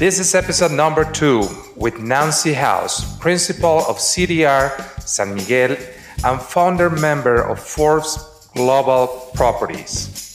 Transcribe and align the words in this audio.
This 0.00 0.18
is 0.18 0.34
episode 0.34 0.72
number 0.72 1.04
two 1.04 1.46
with 1.76 2.00
Nancy 2.00 2.54
Howze, 2.54 3.04
principal 3.20 3.80
of 3.80 3.98
CDR 3.98 4.72
San 5.06 5.34
Miguel 5.34 5.76
and 6.24 6.40
founder 6.40 6.88
member 6.88 7.42
of 7.42 7.60
Forbes 7.60 8.16
Global 8.54 9.30
Properties. 9.34 10.32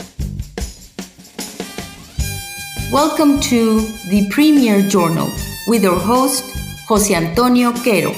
Welcome 2.94 3.40
to 3.50 3.82
the 4.12 4.29
Premier 4.29 4.88
Journal 4.88 5.31
with 5.68 5.84
our 5.84 5.97
host, 5.97 6.46
Jose 6.88 7.12
Antonio 7.12 7.74
Quero. 7.74 8.13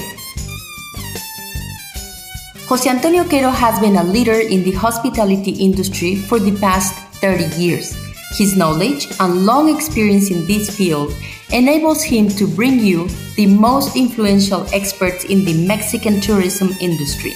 Jose 2.67 2.89
Antonio 2.89 3.23
Quero 3.23 3.51
has 3.51 3.79
been 3.79 3.95
a 3.95 4.03
leader 4.03 4.35
in 4.35 4.65
the 4.65 4.73
hospitality 4.73 5.51
industry 5.51 6.17
for 6.17 6.39
the 6.39 6.51
past 6.59 6.93
30 7.21 7.55
years. 7.55 7.95
His 8.31 8.57
knowledge 8.57 9.07
and 9.21 9.45
long 9.45 9.73
experience 9.73 10.29
in 10.29 10.45
this 10.45 10.75
field 10.75 11.15
enables 11.51 12.03
him 12.03 12.27
to 12.27 12.47
bring 12.47 12.79
you 12.79 13.07
the 13.35 13.45
most 13.45 13.95
influential 13.95 14.65
experts 14.73 15.23
in 15.25 15.45
the 15.45 15.65
Mexican 15.67 16.19
tourism 16.19 16.69
industry. 16.81 17.33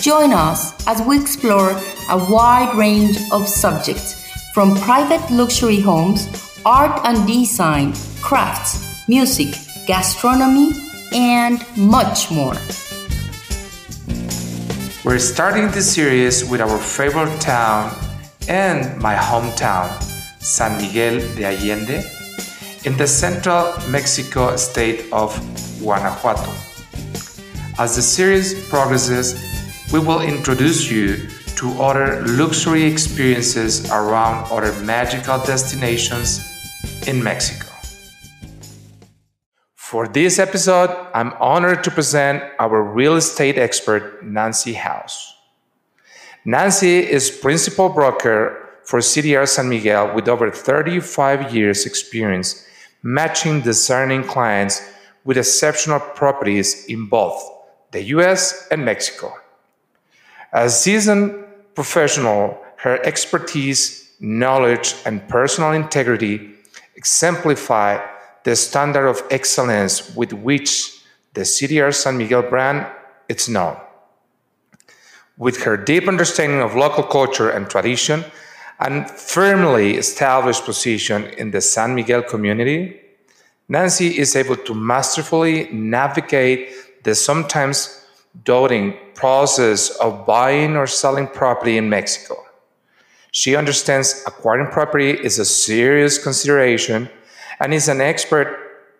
Join 0.00 0.32
us 0.32 0.86
as 0.86 1.02
we 1.02 1.20
explore 1.20 1.70
a 2.10 2.16
wide 2.30 2.74
range 2.76 3.18
of 3.32 3.48
subjects 3.48 4.24
from 4.54 4.76
private 4.76 5.28
luxury 5.30 5.80
homes, 5.80 6.28
art 6.64 7.00
and 7.04 7.26
design, 7.26 7.92
crafts, 8.22 9.08
music, 9.08 9.54
gastronomy, 9.86 10.72
and 11.12 11.64
much 11.76 12.30
more. 12.30 12.56
We're 15.04 15.18
starting 15.18 15.70
this 15.70 15.94
series 15.94 16.48
with 16.48 16.60
our 16.60 16.78
favorite 16.78 17.40
town 17.40 17.96
and 18.48 19.00
my 19.00 19.14
hometown, 19.14 19.90
San 20.40 20.80
Miguel 20.80 21.20
de 21.34 21.44
Allende, 21.44 22.17
in 22.84 22.96
the 22.96 23.06
central 23.06 23.74
Mexico 23.90 24.56
state 24.56 25.12
of 25.12 25.34
Guanajuato. 25.80 26.52
As 27.78 27.96
the 27.96 28.02
series 28.02 28.68
progresses, 28.68 29.34
we 29.92 29.98
will 29.98 30.20
introduce 30.20 30.90
you 30.90 31.28
to 31.56 31.70
other 31.82 32.24
luxury 32.26 32.84
experiences 32.84 33.90
around 33.90 34.46
other 34.52 34.72
magical 34.84 35.38
destinations 35.38 36.40
in 37.06 37.22
Mexico. 37.22 37.66
For 39.74 40.06
this 40.06 40.38
episode, 40.38 40.90
I'm 41.14 41.32
honored 41.40 41.82
to 41.84 41.90
present 41.90 42.44
our 42.60 42.82
real 42.82 43.16
estate 43.16 43.58
expert, 43.58 44.22
Nancy 44.24 44.74
Howze. 44.74 45.32
Nancy 46.44 46.98
is 46.98 47.30
principal 47.30 47.88
broker 47.88 48.68
for 48.84 49.00
CDR 49.00 49.48
San 49.48 49.68
Miguel 49.68 50.14
with 50.14 50.28
over 50.28 50.50
35 50.50 51.54
years 51.54 51.86
experience 51.86 52.64
matching 53.02 53.60
discerning 53.60 54.24
clients 54.24 54.82
with 55.24 55.36
exceptional 55.36 56.00
properties 56.00 56.84
in 56.86 57.06
both 57.06 57.50
the 57.90 58.02
US 58.14 58.66
and 58.70 58.84
Mexico. 58.84 59.32
As 60.52 60.74
a 60.74 60.76
seasoned 60.76 61.44
professional, 61.74 62.58
her 62.76 63.04
expertise, 63.04 64.12
knowledge, 64.20 64.94
and 65.04 65.26
personal 65.28 65.72
integrity 65.72 66.54
exemplify 66.96 68.00
the 68.44 68.56
standard 68.56 69.06
of 69.06 69.22
excellence 69.30 70.14
with 70.16 70.32
which 70.32 71.02
the 71.34 71.42
CDR 71.42 71.94
San 71.94 72.18
Miguel 72.18 72.42
brand 72.42 72.86
is 73.28 73.48
known. 73.48 73.76
With 75.36 75.62
her 75.62 75.76
deep 75.76 76.08
understanding 76.08 76.60
of 76.60 76.74
local 76.74 77.04
culture 77.04 77.50
and 77.50 77.68
tradition 77.68 78.24
and 78.80 79.10
firmly 79.10 79.96
established 79.96 80.64
position 80.64 81.24
in 81.38 81.50
the 81.50 81.60
San 81.60 81.94
Miguel 81.94 82.22
community, 82.22 83.00
Nancy 83.68 84.18
is 84.18 84.36
able 84.36 84.56
to 84.56 84.74
masterfully 84.74 85.68
navigate 85.72 86.70
the 87.04 87.14
sometimes 87.14 88.06
daunting 88.44 88.96
process 89.14 89.90
of 89.96 90.24
buying 90.26 90.76
or 90.76 90.86
selling 90.86 91.26
property 91.26 91.76
in 91.76 91.88
Mexico. 91.88 92.36
She 93.32 93.56
understands 93.56 94.22
acquiring 94.26 94.70
property 94.70 95.10
is 95.10 95.38
a 95.38 95.44
serious 95.44 96.22
consideration 96.22 97.08
and 97.60 97.74
is 97.74 97.88
an 97.88 98.00
expert 98.00 98.56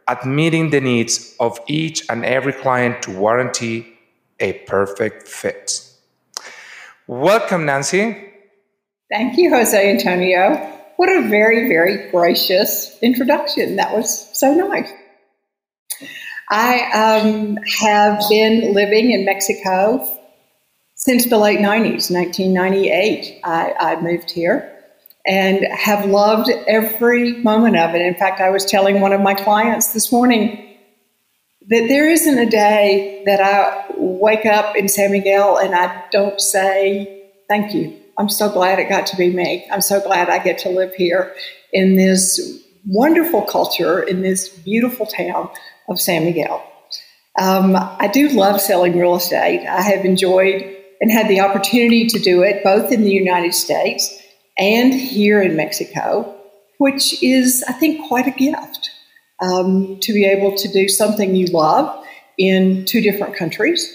at 0.06 0.26
meeting 0.26 0.70
the 0.70 0.80
needs 0.80 1.34
of 1.38 1.58
each 1.66 2.04
and 2.10 2.24
every 2.24 2.52
client 2.52 3.02
to 3.02 3.10
warranty 3.10 3.98
a 4.40 4.52
perfect 4.52 5.28
fit. 5.28 5.82
Welcome, 7.06 7.64
Nancy. 7.64 8.27
Thank 9.10 9.38
you, 9.38 9.48
Jose 9.50 9.90
Antonio. 9.90 10.56
What 10.96 11.08
a 11.08 11.28
very, 11.28 11.66
very 11.66 12.10
gracious 12.10 12.98
introduction. 13.00 13.76
That 13.76 13.96
was 13.96 14.28
so 14.38 14.52
nice. 14.52 14.90
I 16.50 17.20
um, 17.20 17.56
have 17.80 18.22
been 18.28 18.74
living 18.74 19.12
in 19.12 19.24
Mexico 19.24 20.06
since 20.94 21.26
the 21.26 21.38
late 21.38 21.60
90s, 21.60 22.10
1998. 22.10 23.40
I, 23.44 23.74
I 23.80 24.00
moved 24.00 24.30
here 24.30 24.74
and 25.26 25.64
have 25.72 26.04
loved 26.04 26.50
every 26.66 27.42
moment 27.42 27.76
of 27.76 27.94
it. 27.94 28.02
In 28.02 28.14
fact, 28.14 28.40
I 28.40 28.50
was 28.50 28.66
telling 28.66 29.00
one 29.00 29.12
of 29.12 29.20
my 29.22 29.34
clients 29.34 29.94
this 29.94 30.12
morning 30.12 30.76
that 31.68 31.86
there 31.88 32.10
isn't 32.10 32.38
a 32.38 32.48
day 32.48 33.22
that 33.24 33.40
I 33.40 33.86
wake 33.96 34.44
up 34.44 34.76
in 34.76 34.88
San 34.88 35.12
Miguel 35.12 35.56
and 35.56 35.74
I 35.74 36.04
don't 36.10 36.40
say 36.40 37.30
thank 37.48 37.74
you. 37.74 37.96
I'm 38.18 38.28
so 38.28 38.50
glad 38.50 38.80
it 38.80 38.88
got 38.88 39.06
to 39.08 39.16
be 39.16 39.30
me. 39.30 39.66
I'm 39.70 39.80
so 39.80 40.00
glad 40.00 40.28
I 40.28 40.42
get 40.42 40.58
to 40.58 40.70
live 40.70 40.92
here 40.94 41.34
in 41.72 41.96
this 41.96 42.40
wonderful 42.84 43.42
culture 43.42 44.02
in 44.02 44.22
this 44.22 44.48
beautiful 44.48 45.06
town 45.06 45.48
of 45.88 46.00
San 46.00 46.24
Miguel. 46.24 46.64
Um, 47.38 47.76
I 47.76 48.08
do 48.12 48.28
love 48.30 48.60
selling 48.60 48.98
real 48.98 49.14
estate. 49.14 49.66
I 49.66 49.82
have 49.82 50.04
enjoyed 50.04 50.76
and 51.00 51.12
had 51.12 51.28
the 51.28 51.40
opportunity 51.40 52.08
to 52.08 52.18
do 52.18 52.42
it 52.42 52.64
both 52.64 52.90
in 52.90 53.02
the 53.02 53.10
United 53.10 53.54
States 53.54 54.20
and 54.58 54.92
here 54.92 55.40
in 55.40 55.54
Mexico, 55.54 56.34
which 56.78 57.22
is, 57.22 57.62
I 57.68 57.72
think, 57.72 58.08
quite 58.08 58.26
a 58.26 58.32
gift 58.32 58.90
um, 59.40 59.98
to 60.00 60.12
be 60.12 60.24
able 60.24 60.56
to 60.56 60.68
do 60.72 60.88
something 60.88 61.36
you 61.36 61.46
love 61.46 62.04
in 62.36 62.84
two 62.84 63.00
different 63.00 63.36
countries, 63.36 63.88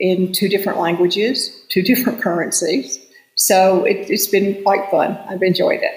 in 0.00 0.32
two 0.32 0.48
different 0.48 0.80
languages, 0.80 1.56
two 1.68 1.82
different 1.82 2.20
currencies. 2.20 2.98
So 3.40 3.86
it, 3.86 4.10
has 4.10 4.26
been 4.26 4.62
quite 4.62 4.90
fun. 4.90 5.18
I've 5.26 5.42
enjoyed 5.42 5.80
it. 5.80 5.94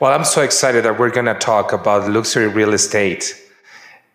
Well, 0.00 0.12
I'm 0.12 0.24
so 0.24 0.42
excited 0.42 0.84
that 0.84 0.98
we're 0.98 1.08
going 1.10 1.32
to 1.32 1.34
talk 1.34 1.72
about 1.72 2.10
luxury 2.10 2.46
real 2.46 2.74
estate. 2.74 3.34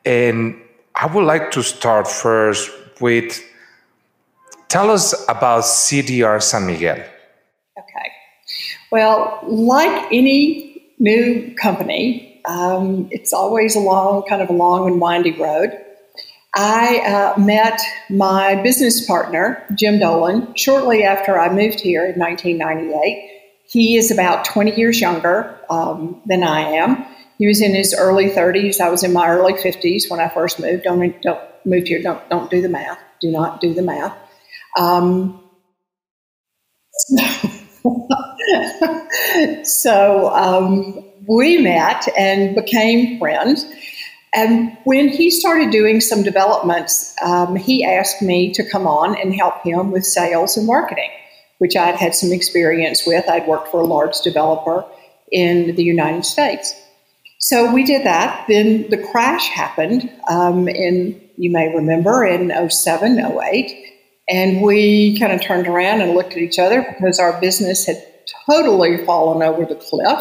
And 0.06 0.56
I 0.94 1.08
would 1.08 1.24
like 1.24 1.50
to 1.52 1.64
start 1.64 2.08
first 2.08 2.70
with 3.02 3.44
tell 4.68 4.92
us 4.92 5.16
about 5.28 5.64
CDR 5.64 6.40
San 6.44 6.68
Miguel. 6.68 7.00
Okay. 7.80 8.12
Well, 8.92 9.40
like 9.48 10.06
any 10.12 10.94
new 11.00 11.56
company, 11.56 12.40
um, 12.46 13.08
it's 13.10 13.34
always 13.34 13.76
a 13.76 13.80
long, 13.80 14.26
kind 14.30 14.44
of 14.44 14.50
a 14.52 14.54
long 14.54 14.86
and 14.86 15.02
windy 15.02 15.32
road. 15.32 15.72
I 16.56 17.00
uh, 17.00 17.40
met 17.40 17.80
my 18.10 18.62
business 18.62 19.06
partner, 19.06 19.64
Jim 19.76 20.00
Dolan, 20.00 20.56
shortly 20.56 21.04
after 21.04 21.40
I 21.40 21.54
moved 21.54 21.80
here 21.80 22.06
in 22.06 22.20
1998. 22.20 23.34
He 23.70 23.98
is 23.98 24.12
about 24.12 24.46
20 24.46 24.76
years 24.76 25.00
younger 25.00 25.60
um, 25.70 26.22
than 26.26 26.44
I 26.44 26.62
am. 26.62 27.06
He 27.38 27.48
was 27.48 27.62
in 27.62 27.76
his 27.76 27.96
early 27.98 28.30
30s. 28.30 28.80
I 28.80 28.90
was 28.90 29.04
in 29.04 29.14
my 29.14 29.28
early 29.28 29.54
50s 29.54 30.10
when 30.10 30.20
I 30.20 30.30
first 30.30 30.60
moved. 30.60 30.84
Don't, 30.84 31.22
don't 31.22 31.40
moved 31.68 31.88
here. 31.88 32.02
Don't 32.02 32.28
don't 32.30 32.50
do 32.50 32.62
the 32.62 32.70
math. 32.70 33.00
Do 33.22 33.32
not 33.32 33.62
do 33.62 33.74
the 33.74 33.82
math. 33.82 34.18
Um, 34.80 35.44
so 39.64 40.34
um, 40.34 41.04
we 41.28 41.58
met 41.60 42.08
and 42.18 42.56
became 42.56 43.20
friends. 43.20 43.66
And 44.38 44.78
when 44.84 45.08
he 45.08 45.32
started 45.32 45.72
doing 45.72 46.00
some 46.00 46.22
developments, 46.22 47.16
um, 47.24 47.56
he 47.56 47.84
asked 47.84 48.22
me 48.22 48.54
to 48.54 48.70
come 48.70 48.86
on 48.86 49.20
and 49.20 49.34
help 49.34 49.64
him 49.64 49.90
with 49.90 50.06
sales 50.06 50.56
and 50.56 50.68
marketing, 50.68 51.10
which 51.58 51.76
I'd 51.76 51.96
had 51.96 52.14
some 52.14 52.32
experience 52.32 53.02
with. 53.04 53.28
I'd 53.28 53.48
worked 53.48 53.70
for 53.70 53.82
a 53.82 53.86
large 53.86 54.22
developer 54.22 54.86
in 55.32 55.76
the 55.76 55.84
United 55.84 56.24
States. 56.24 56.72
So 57.40 57.74
we 57.74 57.84
did 57.84 58.06
that. 58.06 58.46
Then 58.48 58.88
the 58.92 59.04
crash 59.12 59.50
happened 59.50 60.08
um, 60.30 60.68
in, 60.68 61.20
you 61.38 61.50
may 61.50 61.74
remember, 61.74 62.24
in 62.24 62.54
07, 62.70 63.18
08. 63.18 63.86
And 64.30 64.62
we 64.62 65.18
kind 65.18 65.34
of 65.34 65.42
turned 65.42 65.66
around 65.66 66.02
and 66.02 66.14
looked 66.14 66.34
at 66.34 66.38
each 66.38 66.60
other 66.60 66.84
because 66.84 67.20
our 67.20 67.42
business 67.42 67.88
had 67.88 68.06
totally 68.46 69.04
fallen 69.04 69.42
over 69.42 69.66
the 69.66 69.82
cliff. 69.82 70.20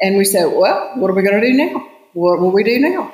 And 0.00 0.16
we 0.16 0.24
said, 0.24 0.46
well, 0.46 0.92
what 0.96 1.10
are 1.10 1.14
we 1.14 1.22
going 1.22 1.42
to 1.42 1.46
do 1.46 1.52
now? 1.52 1.86
What 2.14 2.40
will 2.40 2.50
we 2.50 2.64
do 2.64 2.78
now? 2.80 3.12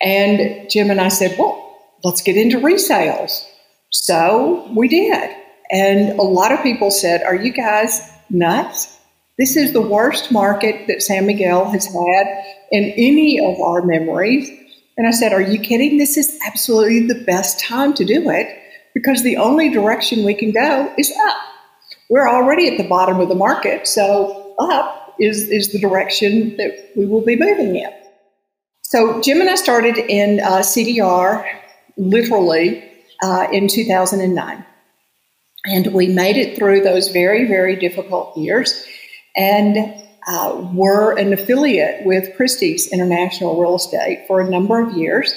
And 0.00 0.70
Jim 0.70 0.90
and 0.90 1.00
I 1.00 1.08
said, 1.08 1.36
well, 1.38 1.78
let's 2.04 2.22
get 2.22 2.36
into 2.36 2.58
resales. 2.58 3.44
So 3.90 4.70
we 4.74 4.88
did. 4.88 5.36
And 5.70 6.18
a 6.18 6.22
lot 6.22 6.52
of 6.52 6.62
people 6.62 6.90
said, 6.90 7.22
are 7.22 7.34
you 7.34 7.52
guys 7.52 8.00
nuts? 8.30 8.98
This 9.38 9.56
is 9.56 9.72
the 9.72 9.80
worst 9.80 10.30
market 10.30 10.86
that 10.86 11.02
San 11.02 11.26
Miguel 11.26 11.70
has 11.70 11.86
had 11.86 12.44
in 12.70 12.84
any 12.96 13.40
of 13.40 13.58
our 13.60 13.82
memories. 13.82 14.50
And 14.98 15.06
I 15.06 15.12
said, 15.12 15.32
Are 15.32 15.40
you 15.40 15.58
kidding? 15.58 15.96
This 15.96 16.18
is 16.18 16.38
absolutely 16.46 17.06
the 17.06 17.24
best 17.24 17.58
time 17.58 17.94
to 17.94 18.04
do 18.04 18.28
it 18.28 18.54
because 18.92 19.22
the 19.22 19.38
only 19.38 19.70
direction 19.70 20.26
we 20.26 20.34
can 20.34 20.52
go 20.52 20.92
is 20.98 21.10
up. 21.26 21.36
We're 22.10 22.28
already 22.28 22.68
at 22.68 22.76
the 22.76 22.86
bottom 22.86 23.18
of 23.18 23.30
the 23.30 23.34
market, 23.34 23.86
so 23.86 24.54
up 24.58 25.14
is, 25.18 25.48
is 25.48 25.72
the 25.72 25.78
direction 25.78 26.56
that 26.58 26.90
we 26.94 27.06
will 27.06 27.24
be 27.24 27.36
moving 27.36 27.76
in. 27.76 27.90
So 28.90 29.20
Jim 29.20 29.40
and 29.40 29.48
I 29.48 29.54
started 29.54 29.98
in 29.98 30.40
uh, 30.40 30.58
CDR 30.58 31.48
literally 31.96 32.82
uh, 33.22 33.46
in 33.52 33.68
2009. 33.68 34.66
And 35.66 35.94
we 35.94 36.08
made 36.08 36.36
it 36.36 36.58
through 36.58 36.80
those 36.80 37.06
very, 37.10 37.46
very 37.46 37.76
difficult 37.76 38.36
years 38.36 38.84
and 39.36 39.94
uh, 40.26 40.68
were 40.74 41.16
an 41.16 41.32
affiliate 41.32 42.04
with 42.04 42.34
Christie's 42.36 42.90
International 42.90 43.60
Real 43.60 43.76
Estate 43.76 44.24
for 44.26 44.40
a 44.40 44.50
number 44.50 44.82
of 44.82 44.96
years, 44.96 45.32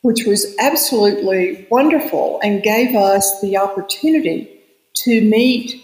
which 0.00 0.24
was 0.26 0.56
absolutely 0.58 1.66
wonderful 1.70 2.40
and 2.42 2.62
gave 2.62 2.96
us 2.96 3.42
the 3.42 3.58
opportunity 3.58 4.58
to 5.04 5.20
meet 5.20 5.82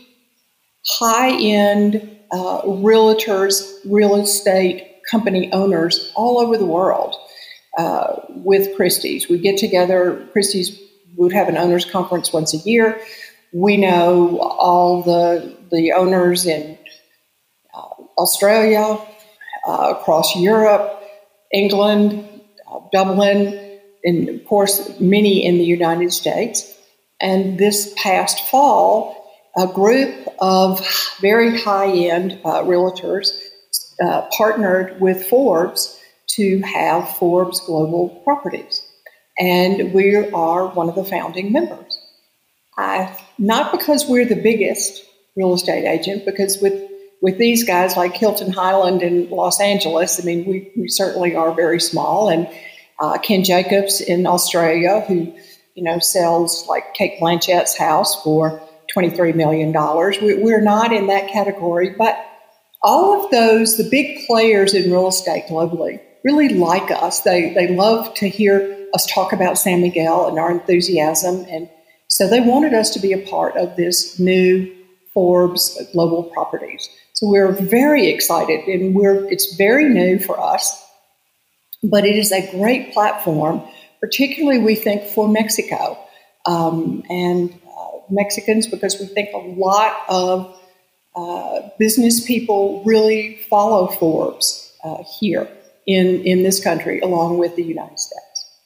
high 0.87 1.39
end 1.39 1.97
uh, 2.31 2.63
realtors, 2.63 3.71
real 3.85 4.17
estate 4.17 4.92
company 5.11 5.53
owners 5.53 6.13
all 6.15 6.39
over 6.39 6.57
the 6.57 6.67
world 6.67 7.17
uh, 7.79 8.21
with 8.29 8.75
Christie's. 8.77 9.29
We 9.29 9.39
get 9.39 9.59
together, 9.59 10.27
Christie's 10.33 10.79
would 11.17 11.33
have 11.33 11.49
an 11.49 11.57
owners 11.57 11.85
conference 11.85 12.33
once 12.33 12.55
a 12.55 12.59
year. 12.59 13.01
We 13.53 13.77
know 13.77 14.39
all 14.39 15.03
the, 15.03 15.57
the 15.71 15.93
owners 15.93 16.47
in 16.47 16.79
uh, 17.75 18.03
Australia, 18.19 18.99
uh, 19.67 19.95
across 19.99 20.35
Europe, 20.37 21.03
England, 21.53 22.27
uh, 22.71 22.81
Dublin, 22.93 23.79
and 24.05 24.29
of 24.29 24.45
course, 24.47 24.99
many 24.99 25.45
in 25.45 25.59
the 25.59 25.65
United 25.65 26.13
States. 26.13 26.77
And 27.21 27.59
this 27.59 27.95
past 27.97 28.49
fall, 28.49 29.31
a 29.57 29.67
group 29.67 30.29
of 30.41 30.85
very 31.21 31.61
high 31.61 31.91
end 31.91 32.41
uh, 32.45 32.63
realtors 32.63 33.39
uh, 34.03 34.23
partnered 34.37 35.01
with 35.01 35.27
Forbes 35.27 35.99
to 36.27 36.61
have 36.61 37.17
Forbes 37.17 37.61
Global 37.61 38.09
Properties. 38.25 38.83
And 39.39 39.93
we 39.93 40.17
are 40.17 40.67
one 40.69 40.89
of 40.89 40.95
the 40.95 41.05
founding 41.05 41.53
members. 41.53 41.99
I, 42.77 43.17
not 43.39 43.71
because 43.71 44.07
we're 44.07 44.25
the 44.25 44.41
biggest 44.41 45.05
real 45.37 45.55
estate 45.55 45.87
agent, 45.87 46.25
because 46.25 46.59
with, 46.61 46.91
with 47.21 47.39
these 47.39 47.65
guys 47.65 47.97
like 47.97 48.15
Hilton 48.15 48.53
Hyland 48.53 49.03
in 49.03 49.31
Los 49.31 49.61
Angeles, 49.61 50.21
I 50.21 50.25
mean, 50.25 50.47
we, 50.47 50.73
we 50.77 50.89
certainly 50.89 51.35
are 51.35 51.55
very 51.55 51.81
small. 51.81 52.29
And 52.29 52.49
uh, 53.01 53.19
Ken 53.19 53.45
Jacobs 53.45 54.01
in 54.01 54.27
Australia, 54.27 55.01
who, 55.07 55.33
you 55.75 55.83
know, 55.83 55.99
sells 55.99 56.67
like 56.67 56.95
Cate 56.95 57.19
Blanchett's 57.21 57.77
house 57.77 58.23
for 58.23 58.63
$23 58.95 59.35
million. 59.35 59.73
We, 60.23 60.43
we're 60.43 60.61
not 60.61 60.93
in 60.93 61.07
that 61.07 61.31
category, 61.31 61.91
but 61.91 62.17
all 62.83 63.25
of 63.25 63.31
those, 63.31 63.77
the 63.77 63.89
big 63.89 64.27
players 64.27 64.75
in 64.75 64.91
real 64.91 65.09
estate 65.09 65.45
globally, 65.49 66.01
really 66.25 66.49
like 66.49 66.91
us. 66.91 67.21
They, 67.21 67.53
they 67.55 67.69
love 67.69 68.13
to 68.15 68.29
hear 68.29 68.89
us 68.95 69.07
talk 69.07 69.33
about 69.33 69.59
San 69.59 69.81
Miguel 69.81 70.29
and 70.29 70.39
our 70.39 70.51
enthusiasm. 70.51 71.47
And 71.49 71.69
so 72.09 72.29
they 72.29 72.41
wanted 72.41 72.75
us 72.75 72.91
to 72.91 73.01
be 73.01 73.13
a 73.13 73.27
part 73.27 73.57
of 73.57 73.77
this 73.77 74.19
new 74.19 74.75
Forbes 75.15 75.81
Global 75.93 76.25
Properties. 76.25 76.89
So 77.15 77.29
we're 77.29 77.53
very 77.53 78.09
excited 78.09 78.67
and 78.67 78.95
we're, 78.95 79.31
it's 79.31 79.55
very 79.57 79.89
new 79.89 80.19
for 80.19 80.41
us, 80.41 80.83
but 81.83 82.05
it 82.05 82.17
is 82.17 82.33
a 82.33 82.51
great 82.51 82.93
platform, 82.93 83.63
particularly 84.01 84.59
we 84.59 84.75
think 84.75 85.05
for 85.05 85.29
Mexico 85.29 85.99
um, 86.47 87.03
and 87.09 87.53
uh, 87.53 87.99
Mexicans, 88.11 88.67
because 88.67 88.99
we 88.99 89.07
think 89.07 89.29
a 89.35 89.39
lot 89.39 89.95
of 90.09 90.59
uh, 91.15 91.61
business 91.79 92.25
people 92.25 92.83
really 92.85 93.37
follow 93.51 93.89
Forbes 93.89 94.73
uh, 94.85 95.03
here 95.21 95.49
in, 95.87 96.25
in 96.25 96.43
this 96.43 96.63
country, 96.63 97.01
along 97.01 97.39
with 97.39 97.57
the 97.57 97.63
United 97.63 97.99
States. 97.99 98.59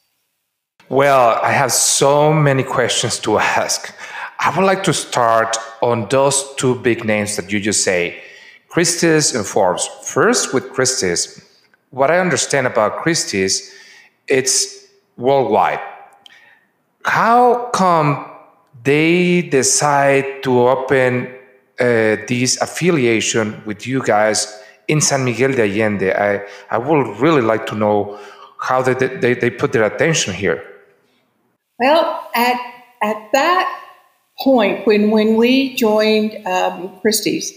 Well, 0.88 1.40
I 1.42 1.50
have 1.50 1.72
so 1.72 2.32
many 2.32 2.62
questions 2.62 3.18
to 3.20 3.38
ask. 3.38 3.92
I 4.38 4.56
would 4.56 4.64
like 4.64 4.84
to 4.84 4.92
start 4.92 5.56
on 5.82 6.08
those 6.08 6.54
two 6.56 6.76
big 6.76 7.04
names 7.04 7.36
that 7.36 7.50
you 7.50 7.58
just 7.58 7.82
say 7.82 8.22
Christie's 8.68 9.34
and 9.34 9.44
Forbes. 9.44 9.88
First, 10.04 10.54
with 10.54 10.72
Christie's, 10.72 11.42
what 11.90 12.10
I 12.10 12.20
understand 12.20 12.66
about 12.66 12.98
Christie's, 12.98 13.74
it's 14.28 14.86
worldwide. 15.16 15.80
How 17.04 17.70
come 17.70 18.30
they 18.84 19.42
decide 19.42 20.42
to 20.42 20.68
open 20.68 21.35
this 21.78 22.60
affiliation 22.60 23.62
with 23.66 23.86
you 23.86 24.02
guys 24.02 24.62
in 24.88 25.00
San 25.00 25.24
Miguel 25.24 25.52
de 25.52 25.62
Allende. 25.62 26.12
I, 26.12 26.46
I 26.70 26.78
would 26.78 27.18
really 27.20 27.42
like 27.42 27.66
to 27.66 27.74
know 27.74 28.18
how 28.60 28.82
they, 28.82 28.94
they, 28.94 29.34
they 29.34 29.50
put 29.50 29.72
their 29.72 29.84
attention 29.84 30.34
here. 30.34 30.62
Well, 31.78 32.28
at, 32.34 32.58
at 33.02 33.30
that 33.32 33.82
point, 34.42 34.86
when, 34.86 35.10
when 35.10 35.36
we 35.36 35.74
joined 35.74 36.46
um, 36.46 36.98
Christie's, 37.00 37.52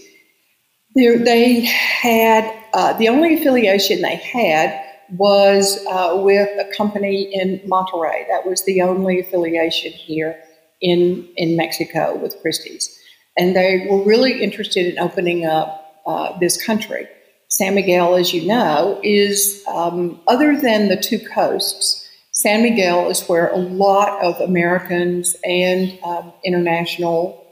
they, 0.94 1.16
they 1.16 1.60
had 1.60 2.52
uh, 2.74 2.92
the 2.94 3.08
only 3.08 3.34
affiliation 3.34 4.02
they 4.02 4.16
had 4.16 4.84
was 5.16 5.84
uh, 5.86 6.20
with 6.22 6.48
a 6.58 6.70
company 6.76 7.22
in 7.32 7.58
Monterrey. 7.60 8.26
That 8.28 8.46
was 8.46 8.64
the 8.64 8.82
only 8.82 9.20
affiliation 9.20 9.92
here 9.92 10.40
in, 10.80 11.28
in 11.36 11.56
Mexico 11.56 12.16
with 12.16 12.40
Christie's 12.42 12.99
and 13.36 13.54
they 13.56 13.86
were 13.88 14.02
really 14.04 14.42
interested 14.42 14.86
in 14.86 14.98
opening 14.98 15.46
up 15.46 16.00
uh, 16.06 16.38
this 16.38 16.62
country. 16.62 17.08
San 17.48 17.74
Miguel, 17.74 18.14
as 18.14 18.32
you 18.32 18.46
know, 18.46 19.00
is 19.02 19.64
um, 19.68 20.20
other 20.28 20.56
than 20.60 20.88
the 20.88 20.96
two 20.96 21.18
coasts. 21.18 22.08
San 22.32 22.62
Miguel 22.62 23.10
is 23.10 23.26
where 23.26 23.48
a 23.48 23.56
lot 23.56 24.22
of 24.22 24.40
Americans 24.40 25.36
and 25.44 25.98
um, 26.04 26.32
international 26.44 27.44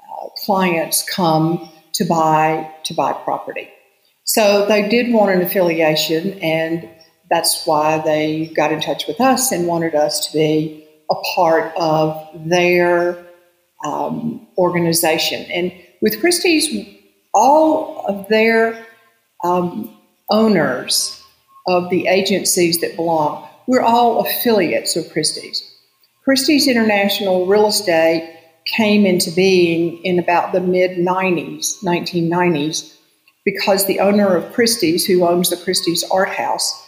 uh, 0.00 0.28
clients 0.44 1.08
come 1.08 1.70
to 1.92 2.04
buy 2.04 2.72
to 2.84 2.94
buy 2.94 3.12
property. 3.12 3.68
So 4.24 4.66
they 4.66 4.88
did 4.88 5.12
want 5.12 5.30
an 5.30 5.42
affiliation, 5.42 6.38
and 6.40 6.88
that's 7.30 7.64
why 7.66 7.98
they 7.98 8.52
got 8.56 8.72
in 8.72 8.80
touch 8.80 9.06
with 9.06 9.20
us 9.20 9.52
and 9.52 9.66
wanted 9.66 9.94
us 9.94 10.26
to 10.26 10.32
be 10.32 10.84
a 11.10 11.14
part 11.34 11.72
of 11.76 12.26
their 12.34 13.25
um, 13.86 14.46
organization. 14.58 15.46
And 15.50 15.72
with 16.02 16.20
Christie's, 16.20 16.86
all 17.32 18.04
of 18.06 18.28
their 18.28 18.86
um, 19.44 19.96
owners 20.30 21.22
of 21.66 21.90
the 21.90 22.06
agencies 22.06 22.80
that 22.80 22.96
belong, 22.96 23.48
we're 23.66 23.82
all 23.82 24.26
affiliates 24.26 24.96
of 24.96 25.10
Christie's. 25.12 25.62
Christie's 26.24 26.66
International 26.66 27.46
Real 27.46 27.66
Estate 27.66 28.32
came 28.76 29.06
into 29.06 29.30
being 29.30 30.02
in 30.04 30.18
about 30.18 30.52
the 30.52 30.60
mid 30.60 30.98
90s, 30.98 31.82
1990s, 31.84 32.92
because 33.44 33.86
the 33.86 34.00
owner 34.00 34.34
of 34.34 34.52
Christie's, 34.52 35.06
who 35.06 35.26
owns 35.26 35.50
the 35.50 35.56
Christie's 35.56 36.04
Art 36.10 36.30
House, 36.30 36.84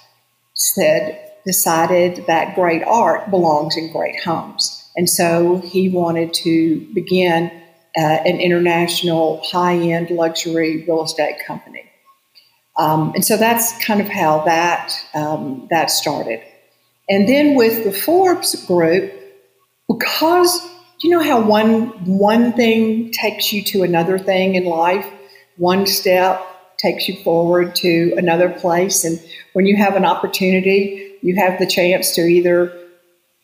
said, 0.54 1.24
decided 1.46 2.24
that 2.26 2.56
great 2.56 2.82
art 2.82 3.30
belongs 3.30 3.76
in 3.76 3.92
great 3.92 4.20
homes. 4.20 4.77
And 4.98 5.08
so 5.08 5.58
he 5.58 5.88
wanted 5.88 6.34
to 6.34 6.80
begin 6.92 7.52
uh, 7.96 8.00
an 8.00 8.40
international 8.40 9.40
high 9.44 9.76
end 9.76 10.10
luxury 10.10 10.84
real 10.88 11.04
estate 11.04 11.36
company. 11.46 11.84
Um, 12.76 13.12
and 13.14 13.24
so 13.24 13.36
that's 13.36 13.78
kind 13.84 14.00
of 14.00 14.08
how 14.08 14.44
that, 14.44 14.92
um, 15.14 15.68
that 15.70 15.92
started. 15.92 16.42
And 17.08 17.28
then 17.28 17.54
with 17.54 17.84
the 17.84 17.92
Forbes 17.92 18.66
group, 18.66 19.12
because 19.86 20.68
you 21.00 21.10
know 21.10 21.22
how 21.22 21.40
one, 21.40 21.90
one 22.04 22.52
thing 22.54 23.12
takes 23.12 23.52
you 23.52 23.62
to 23.66 23.84
another 23.84 24.18
thing 24.18 24.56
in 24.56 24.64
life, 24.64 25.06
one 25.58 25.86
step 25.86 26.44
takes 26.76 27.08
you 27.08 27.22
forward 27.22 27.76
to 27.76 28.14
another 28.16 28.48
place. 28.48 29.04
And 29.04 29.20
when 29.52 29.64
you 29.64 29.76
have 29.76 29.94
an 29.94 30.04
opportunity, 30.04 31.14
you 31.22 31.36
have 31.36 31.60
the 31.60 31.66
chance 31.66 32.16
to 32.16 32.22
either 32.22 32.87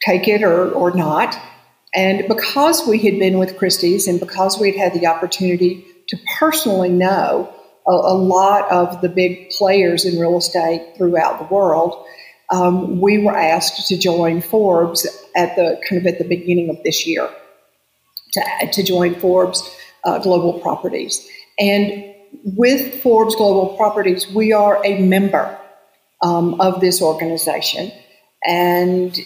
take 0.05 0.29
it 0.29 0.43
or, 0.43 0.71
or 0.71 0.95
not. 0.95 1.39
And 1.95 2.27
because 2.27 2.87
we 2.87 2.99
had 2.99 3.19
been 3.19 3.39
with 3.39 3.57
Christie's 3.57 4.09
and 4.09 4.19
because 4.19 4.59
we'd 4.59 4.77
had 4.77 4.93
the 4.95 5.07
opportunity 5.07 5.87
to 6.09 6.19
personally 6.39 6.89
know 6.89 7.53
a, 7.87 7.91
a 7.91 8.15
lot 8.15 8.71
of 8.71 9.01
the 9.01 9.09
big 9.09 9.51
players 9.51 10.05
in 10.05 10.19
real 10.19 10.37
estate 10.37 10.95
throughout 10.97 11.39
the 11.39 11.55
world, 11.55 12.05
um, 12.51 13.01
we 13.01 13.19
were 13.19 13.37
asked 13.37 13.87
to 13.89 13.99
join 13.99 14.41
Forbes 14.41 15.07
at 15.37 15.57
the 15.57 15.81
kind 15.89 16.01
of 16.01 16.07
at 16.07 16.19
the 16.19 16.29
beginning 16.29 16.69
of 16.71 16.83
this 16.83 17.07
year 17.07 17.29
to, 18.33 18.71
to 18.73 18.83
join 18.83 19.15
Forbes 19.15 19.69
uh, 20.05 20.19
Global 20.19 20.61
Properties. 20.61 21.27
And 21.59 22.15
with 22.45 23.01
Forbes 23.03 23.35
Global 23.37 23.77
Properties, 23.77 24.29
we 24.29 24.53
are 24.53 24.85
a 24.85 25.01
member 25.01 25.59
um, 26.23 26.61
of 26.61 26.81
this 26.81 27.01
organization, 27.01 27.93
and 28.47 29.19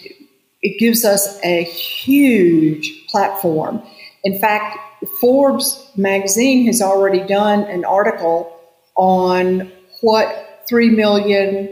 it 0.63 0.79
gives 0.79 1.05
us 1.05 1.39
a 1.45 1.63
huge 1.65 3.07
platform. 3.07 3.83
In 4.25 4.39
fact, 4.39 4.79
Forbes 5.21 5.91
magazine 5.97 6.67
has 6.67 6.83
already 6.83 7.21
done 7.21 7.61
an 7.65 7.85
article 7.85 8.53
on 8.97 9.71
what 10.01 10.65
three 10.69 10.91
million 10.91 11.69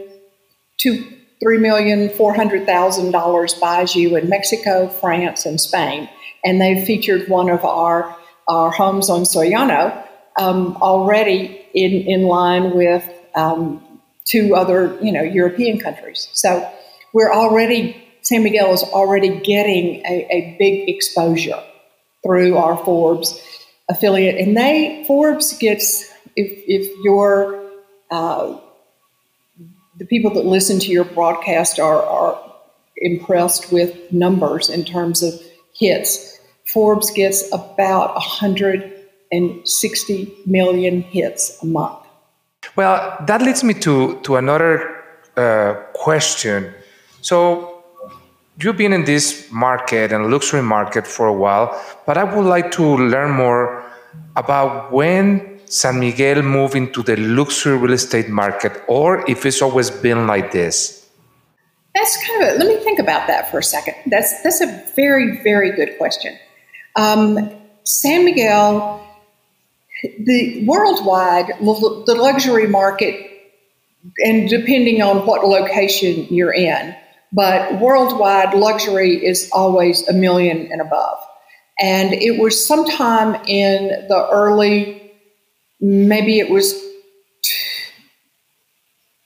to 0.79 1.05
three 1.41 1.59
million 1.59 2.09
four 2.11 2.35
hundred 2.35 2.67
thousand 2.67 3.11
dollars 3.11 3.55
buys 3.55 3.97
you 3.97 4.17
in 4.17 4.29
Mexico, 4.29 4.89
France, 4.89 5.45
and 5.45 5.61
Spain, 5.61 6.09
and 6.45 6.61
they've 6.61 6.85
featured 6.85 7.29
one 7.29 7.51
of 7.51 7.65
our 7.65 8.17
our 8.49 8.71
homes 8.71 9.11
on 9.11 9.23
Soriano 9.23 10.07
um, 10.39 10.77
already 10.77 11.67
in 11.75 11.93
in 11.93 12.23
line 12.23 12.77
with 12.77 13.05
um, 13.35 13.83
two 14.25 14.55
other 14.55 14.97
you 15.03 15.11
know 15.11 15.23
European 15.23 15.79
countries. 15.79 16.29
So 16.33 16.71
we're 17.13 17.33
already 17.33 18.06
San 18.27 18.43
Miguel 18.43 18.73
is 18.73 18.83
already 18.83 19.39
getting 19.39 20.05
a, 20.05 20.27
a 20.31 20.57
big 20.59 20.89
exposure 20.89 21.63
through 22.25 22.57
our 22.57 22.77
Forbes 22.77 23.41
affiliate, 23.89 24.37
and 24.37 24.57
they 24.57 25.05
Forbes 25.07 25.57
gets 25.59 26.11
if 26.35 26.51
if 26.67 26.91
you're 27.05 27.71
uh, 28.11 28.59
the 29.97 30.07
people 30.07 30.35
that 30.35 30.45
listen 30.45 30.81
to 30.81 30.89
your 30.89 31.05
broadcast 31.05 31.79
are, 31.79 32.03
are 32.03 32.37
impressed 32.97 33.73
with 33.73 34.13
numbers 34.13 34.69
in 34.69 34.85
terms 34.85 35.23
of 35.23 35.33
hits. 35.73 36.41
Forbes 36.65 37.13
gets 37.13 37.47
about 37.53 38.13
160 38.15 40.35
million 40.47 41.01
hits 41.01 41.63
a 41.63 41.67
month. 41.67 42.01
Well, 42.75 43.17
that 43.27 43.41
leads 43.41 43.63
me 43.63 43.75
to, 43.75 44.19
to 44.23 44.35
another 44.37 45.05
uh, 45.37 45.75
question. 45.95 46.75
So, 47.23 47.76
you've 48.59 48.77
been 48.77 48.93
in 48.93 49.05
this 49.05 49.51
market 49.51 50.13
and 50.13 50.31
luxury 50.31 50.63
market 50.63 51.07
for 51.07 51.27
a 51.27 51.33
while, 51.33 51.81
but 52.07 52.17
I 52.17 52.25
would 52.25 52.47
like 52.47 52.71
to 52.73 52.85
learn 52.97 53.33
more 53.33 53.85
about 54.37 54.93
when 54.93 55.61
San 55.67 56.01
Miguel 56.01 56.43
moved 56.43 56.75
into 56.75 57.03
the 57.03 57.17
luxury 57.17 57.77
real 57.77 57.93
estate 57.93 58.29
market 58.29 58.73
or 58.87 59.29
if 59.29 59.45
it's 59.45 59.61
always 59.61 59.91
been 59.91 60.27
like 60.27 60.53
this. 60.53 61.09
That's 61.95 62.17
kind 62.27 62.43
of 62.43 62.49
a, 62.49 62.59
let 62.59 62.69
me 62.69 62.83
think 62.85 62.99
about 62.99 63.27
that 63.27 63.51
for 63.51 63.59
a 63.59 63.63
second. 63.63 63.95
That's 64.07 64.43
that's 64.43 64.61
a 64.61 64.85
very 64.95 65.43
very 65.43 65.73
good 65.73 65.97
question. 65.97 66.39
Um, 66.95 67.51
San 67.85 68.25
Miguel, 68.25 69.03
the 70.21 70.65
worldwide 70.67 71.49
the 71.59 72.15
luxury 72.19 72.67
market, 72.67 73.15
and 74.25 74.49
depending 74.49 75.01
on 75.01 75.27
what 75.27 75.47
location 75.47 76.27
you're 76.29 76.53
in, 76.53 76.95
but 77.33 77.81
worldwide 77.81 78.55
luxury 78.55 79.25
is 79.25 79.51
always 79.53 80.07
a 80.09 80.13
million 80.13 80.71
and 80.71 80.81
above. 80.81 81.19
And 81.79 82.15
it 82.15 82.41
was 82.41 82.67
sometime 82.67 83.35
in 83.47 83.89
the 84.09 84.29
early, 84.31 85.13
maybe 85.81 86.39
it 86.39 86.51
was 86.51 86.73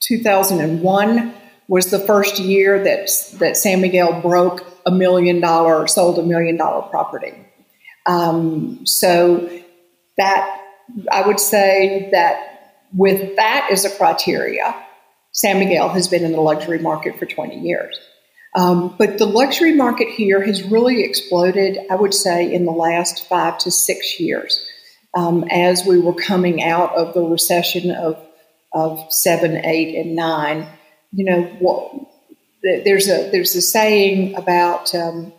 2001 0.01 1.33
was 1.69 1.89
the 1.89 1.99
first 1.99 2.37
year 2.37 2.83
that, 2.83 3.09
that 3.39 3.55
San 3.55 3.79
Miguel 3.79 4.21
broke 4.21 4.65
a 4.85 4.91
million 4.91 5.39
dollar, 5.39 5.87
sold 5.87 6.19
a 6.19 6.23
million 6.23 6.57
dollar 6.57 6.81
property. 6.81 7.33
Um, 8.05 8.85
so 8.85 9.49
that 10.17 10.61
I 11.11 11.25
would 11.25 11.39
say 11.39 12.09
that 12.11 12.79
with 12.93 13.37
that 13.37 13.69
as 13.71 13.85
a 13.85 13.89
criteria, 13.89 14.75
San 15.31 15.59
Miguel 15.59 15.89
has 15.89 16.07
been 16.07 16.23
in 16.23 16.33
the 16.33 16.41
luxury 16.41 16.79
market 16.79 17.17
for 17.17 17.25
20 17.25 17.59
years. 17.59 17.97
Um, 18.55 18.93
but 18.97 19.17
the 19.17 19.25
luxury 19.25 19.73
market 19.73 20.09
here 20.09 20.45
has 20.45 20.63
really 20.63 21.03
exploded, 21.03 21.77
I 21.89 21.95
would 21.95 22.13
say, 22.13 22.53
in 22.53 22.65
the 22.65 22.71
last 22.71 23.27
five 23.29 23.57
to 23.59 23.71
six 23.71 24.19
years 24.19 24.65
um, 25.15 25.45
as 25.49 25.85
we 25.85 25.99
were 25.99 26.13
coming 26.13 26.61
out 26.61 26.93
of 26.95 27.13
the 27.13 27.23
recession 27.23 27.91
of, 27.91 28.21
of 28.73 29.01
seven, 29.11 29.63
eight, 29.65 29.95
and 29.95 30.15
nine. 30.15 30.67
You 31.13 31.25
know, 31.25 31.43
what, 31.59 31.93
there's, 32.61 33.07
a, 33.07 33.29
there's 33.31 33.55
a 33.55 33.61
saying 33.61 34.35
about 34.35 34.93
um, 34.93 35.31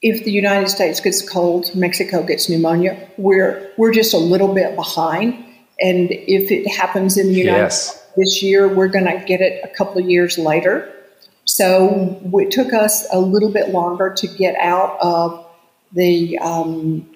if 0.00 0.24
the 0.24 0.32
United 0.32 0.70
States 0.70 1.00
gets 1.00 1.26
cold, 1.28 1.74
Mexico 1.74 2.22
gets 2.22 2.48
pneumonia. 2.48 3.08
We're, 3.18 3.70
we're 3.76 3.92
just 3.92 4.14
a 4.14 4.18
little 4.18 4.54
bit 4.54 4.74
behind. 4.74 5.34
And 5.80 6.08
if 6.10 6.50
it 6.50 6.66
happens 6.66 7.18
in 7.18 7.28
the 7.28 7.34
United 7.34 7.58
yes. 7.58 7.88
States 7.88 8.01
this 8.16 8.42
year, 8.42 8.68
we're 8.68 8.88
going 8.88 9.04
to 9.04 9.24
get 9.24 9.40
it 9.40 9.60
a 9.64 9.68
couple 9.68 10.02
of 10.02 10.08
years 10.08 10.38
later. 10.38 10.92
So 11.44 12.20
it 12.34 12.50
took 12.50 12.72
us 12.72 13.06
a 13.12 13.18
little 13.18 13.50
bit 13.50 13.70
longer 13.70 14.12
to 14.14 14.26
get 14.26 14.54
out 14.56 14.98
of 15.00 15.46
the 15.92 16.38
um, 16.38 17.08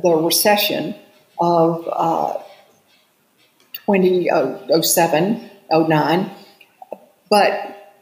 the 0.00 0.14
recession 0.14 0.94
of 1.38 1.88
uh, 1.90 2.38
2007, 3.86 5.50
09. 5.70 6.30
But 7.30 7.94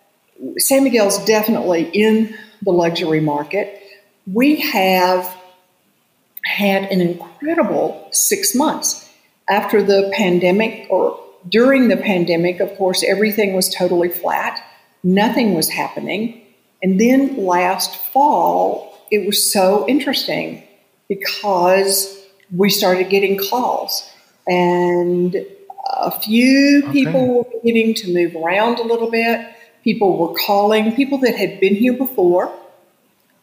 San 0.58 0.84
Miguel's 0.84 1.24
definitely 1.24 1.90
in 1.92 2.36
the 2.62 2.72
luxury 2.72 3.20
market. 3.20 3.82
We 4.26 4.60
have 4.60 5.36
had 6.44 6.84
an 6.84 7.00
incredible 7.00 8.08
six 8.12 8.54
months 8.54 9.08
after 9.48 9.82
the 9.82 10.10
pandemic 10.14 10.86
or 10.90 11.18
during 11.48 11.88
the 11.88 11.96
pandemic. 11.96 12.60
Of 12.60 12.76
course, 12.76 13.02
everything 13.02 13.54
was 13.54 13.68
totally 13.68 14.08
flat 14.08 14.62
Nothing 15.02 15.54
was 15.54 15.68
happening. 15.68 16.42
And 16.82 17.00
then 17.00 17.44
last 17.44 17.96
fall, 18.12 18.98
it 19.10 19.26
was 19.26 19.50
so 19.50 19.86
interesting 19.88 20.62
because 21.08 22.18
we 22.54 22.70
started 22.70 23.08
getting 23.08 23.38
calls 23.38 24.08
and 24.46 25.36
a 25.92 26.10
few 26.10 26.82
okay. 26.84 26.92
people 26.92 27.34
were 27.34 27.44
beginning 27.60 27.94
to 27.94 28.12
move 28.12 28.36
around 28.36 28.78
a 28.78 28.82
little 28.82 29.10
bit. 29.10 29.46
People 29.82 30.18
were 30.18 30.34
calling, 30.34 30.94
people 30.94 31.18
that 31.18 31.34
had 31.34 31.58
been 31.60 31.74
here 31.74 31.94
before 31.94 32.54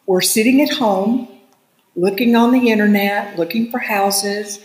were 0.06 0.22
sitting 0.22 0.62
at 0.62 0.70
home, 0.70 1.27
looking 1.96 2.36
on 2.36 2.51
the 2.51 2.70
internet, 2.70 3.38
looking 3.38 3.72
for 3.72 3.80
houses, 3.80 4.60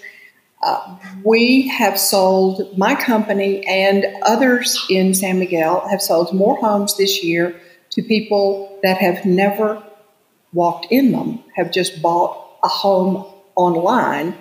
uh, 0.63 0.97
we 1.25 1.67
have 1.69 1.99
sold, 1.99 2.77
my 2.79 2.95
company 2.95 3.67
and 3.67 4.07
others 4.23 4.85
in 4.89 5.13
San 5.15 5.39
Miguel 5.39 5.87
have 5.89 6.01
sold 6.01 6.33
more 6.33 6.57
homes 6.57 6.97
this 6.97 7.25
year 7.25 7.61
to 7.91 8.03
people 8.03 8.79
that 8.83 8.97
have 8.99 9.25
never 9.25 9.83
walked 10.53 10.87
in 10.91 11.13
them, 11.13 11.43
have 11.57 11.73
just 11.73 12.01
bought 12.01 12.59
a 12.63 12.69
home 12.69 13.27
online 13.57 14.37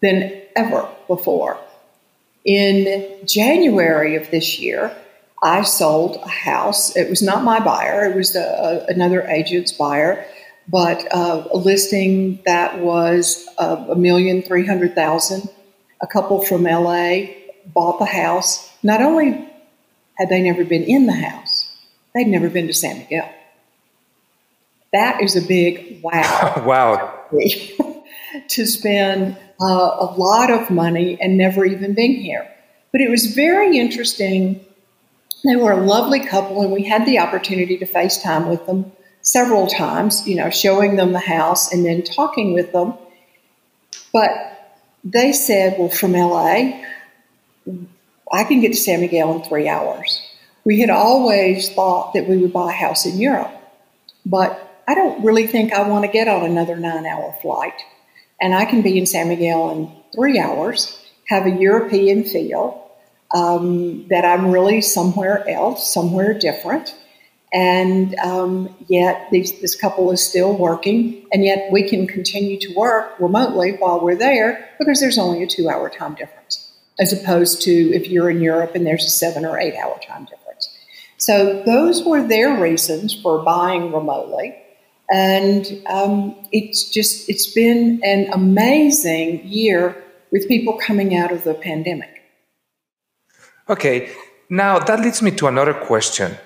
than 0.00 0.40
ever 0.56 0.88
before. 1.06 1.58
In 2.44 3.26
January 3.26 4.16
of 4.16 4.30
this 4.30 4.58
year, 4.58 4.96
I 5.42 5.62
sold 5.62 6.16
a 6.16 6.28
house. 6.28 6.96
It 6.96 7.10
was 7.10 7.22
not 7.22 7.44
my 7.44 7.60
buyer, 7.60 8.10
it 8.10 8.16
was 8.16 8.34
uh, 8.34 8.86
another 8.88 9.22
agent's 9.28 9.72
buyer, 9.72 10.24
but 10.66 11.06
uh, 11.14 11.46
a 11.52 11.56
listing 11.56 12.40
that 12.46 12.78
was 12.78 13.46
a 13.58 13.94
million 13.94 14.42
three 14.42 14.66
hundred 14.66 14.94
thousand 14.94 15.48
a 16.00 16.06
couple 16.06 16.44
from 16.44 16.64
LA 16.64 17.26
bought 17.66 17.98
the 17.98 18.06
house. 18.06 18.72
Not 18.82 19.02
only 19.02 19.48
had 20.16 20.28
they 20.28 20.42
never 20.42 20.64
been 20.64 20.84
in 20.84 21.06
the 21.06 21.12
house, 21.12 21.76
they'd 22.14 22.26
never 22.26 22.48
been 22.48 22.66
to 22.66 22.72
San 22.72 22.98
Miguel. 22.98 23.32
That 24.92 25.22
is 25.22 25.36
a 25.36 25.46
big 25.46 26.02
wow. 26.02 26.62
wow. 26.66 27.14
to 28.48 28.66
spend 28.66 29.36
uh, 29.60 29.96
a 30.00 30.14
lot 30.16 30.50
of 30.50 30.70
money 30.70 31.18
and 31.20 31.36
never 31.36 31.64
even 31.64 31.94
been 31.94 32.14
here. 32.14 32.48
But 32.92 33.00
it 33.00 33.10
was 33.10 33.34
very 33.34 33.78
interesting. 33.78 34.64
They 35.44 35.56
were 35.56 35.72
a 35.72 35.80
lovely 35.80 36.20
couple, 36.20 36.62
and 36.62 36.72
we 36.72 36.84
had 36.84 37.06
the 37.06 37.18
opportunity 37.18 37.76
to 37.78 37.86
FaceTime 37.86 38.48
with 38.48 38.66
them 38.66 38.92
several 39.20 39.66
times, 39.66 40.26
you 40.26 40.36
know, 40.36 40.50
showing 40.50 40.96
them 40.96 41.12
the 41.12 41.18
house 41.18 41.72
and 41.72 41.84
then 41.84 42.02
talking 42.02 42.54
with 42.54 42.72
them. 42.72 42.94
But 44.12 44.57
they 45.04 45.32
said, 45.32 45.76
well, 45.78 45.88
from 45.88 46.12
LA, 46.12 46.82
I 48.32 48.44
can 48.44 48.60
get 48.60 48.72
to 48.72 48.78
San 48.78 49.00
Miguel 49.00 49.34
in 49.36 49.42
three 49.42 49.68
hours. 49.68 50.22
We 50.64 50.80
had 50.80 50.90
always 50.90 51.70
thought 51.70 52.14
that 52.14 52.28
we 52.28 52.36
would 52.36 52.52
buy 52.52 52.72
a 52.72 52.76
house 52.76 53.06
in 53.06 53.18
Europe, 53.18 53.52
but 54.26 54.82
I 54.86 54.94
don't 54.94 55.24
really 55.24 55.46
think 55.46 55.72
I 55.72 55.88
want 55.88 56.04
to 56.04 56.10
get 56.10 56.28
on 56.28 56.44
another 56.44 56.76
nine 56.76 57.06
hour 57.06 57.34
flight. 57.40 57.80
And 58.40 58.54
I 58.54 58.64
can 58.64 58.82
be 58.82 58.98
in 58.98 59.06
San 59.06 59.28
Miguel 59.28 59.70
in 59.70 59.92
three 60.14 60.38
hours, 60.38 60.98
have 61.28 61.46
a 61.46 61.50
European 61.50 62.24
feel, 62.24 62.90
um, 63.34 64.06
that 64.08 64.24
I'm 64.24 64.50
really 64.50 64.80
somewhere 64.80 65.48
else, 65.48 65.92
somewhere 65.92 66.34
different 66.38 66.94
and 67.52 68.14
um, 68.16 68.74
yet 68.88 69.28
these, 69.30 69.60
this 69.60 69.74
couple 69.74 70.10
is 70.12 70.22
still 70.22 70.56
working, 70.56 71.26
and 71.32 71.44
yet 71.44 71.72
we 71.72 71.88
can 71.88 72.06
continue 72.06 72.58
to 72.60 72.74
work 72.74 73.18
remotely 73.18 73.72
while 73.72 74.00
we're 74.00 74.16
there 74.16 74.68
because 74.78 75.00
there's 75.00 75.18
only 75.18 75.42
a 75.42 75.46
two-hour 75.46 75.90
time 75.90 76.14
difference. 76.14 76.72
as 76.98 77.12
opposed 77.12 77.62
to 77.62 77.70
if 77.70 78.08
you're 78.08 78.30
in 78.30 78.40
Europe 78.40 78.72
and 78.74 78.86
there's 78.86 79.04
a 79.04 79.10
seven 79.10 79.44
or 79.44 79.58
eight 79.58 79.74
hour 79.74 79.98
time 80.06 80.24
difference. 80.24 80.68
So 81.16 81.62
those 81.64 82.04
were 82.04 82.26
their 82.26 82.60
reasons 82.60 83.14
for 83.20 83.42
buying 83.42 83.92
remotely. 83.92 84.56
And 85.10 85.66
um, 85.86 86.36
it's 86.52 86.90
just, 86.90 87.28
it's 87.28 87.46
been 87.52 88.00
an 88.04 88.30
amazing 88.32 89.46
year 89.46 90.04
with 90.30 90.46
people 90.48 90.78
coming 90.78 91.16
out 91.16 91.32
of 91.32 91.44
the 91.44 91.54
pandemic. 91.54 92.10
Okay, 93.68 94.10
now 94.50 94.78
that 94.78 95.00
leads 95.00 95.22
me 95.22 95.30
to 95.32 95.46
another 95.46 95.74
question. 95.74 96.36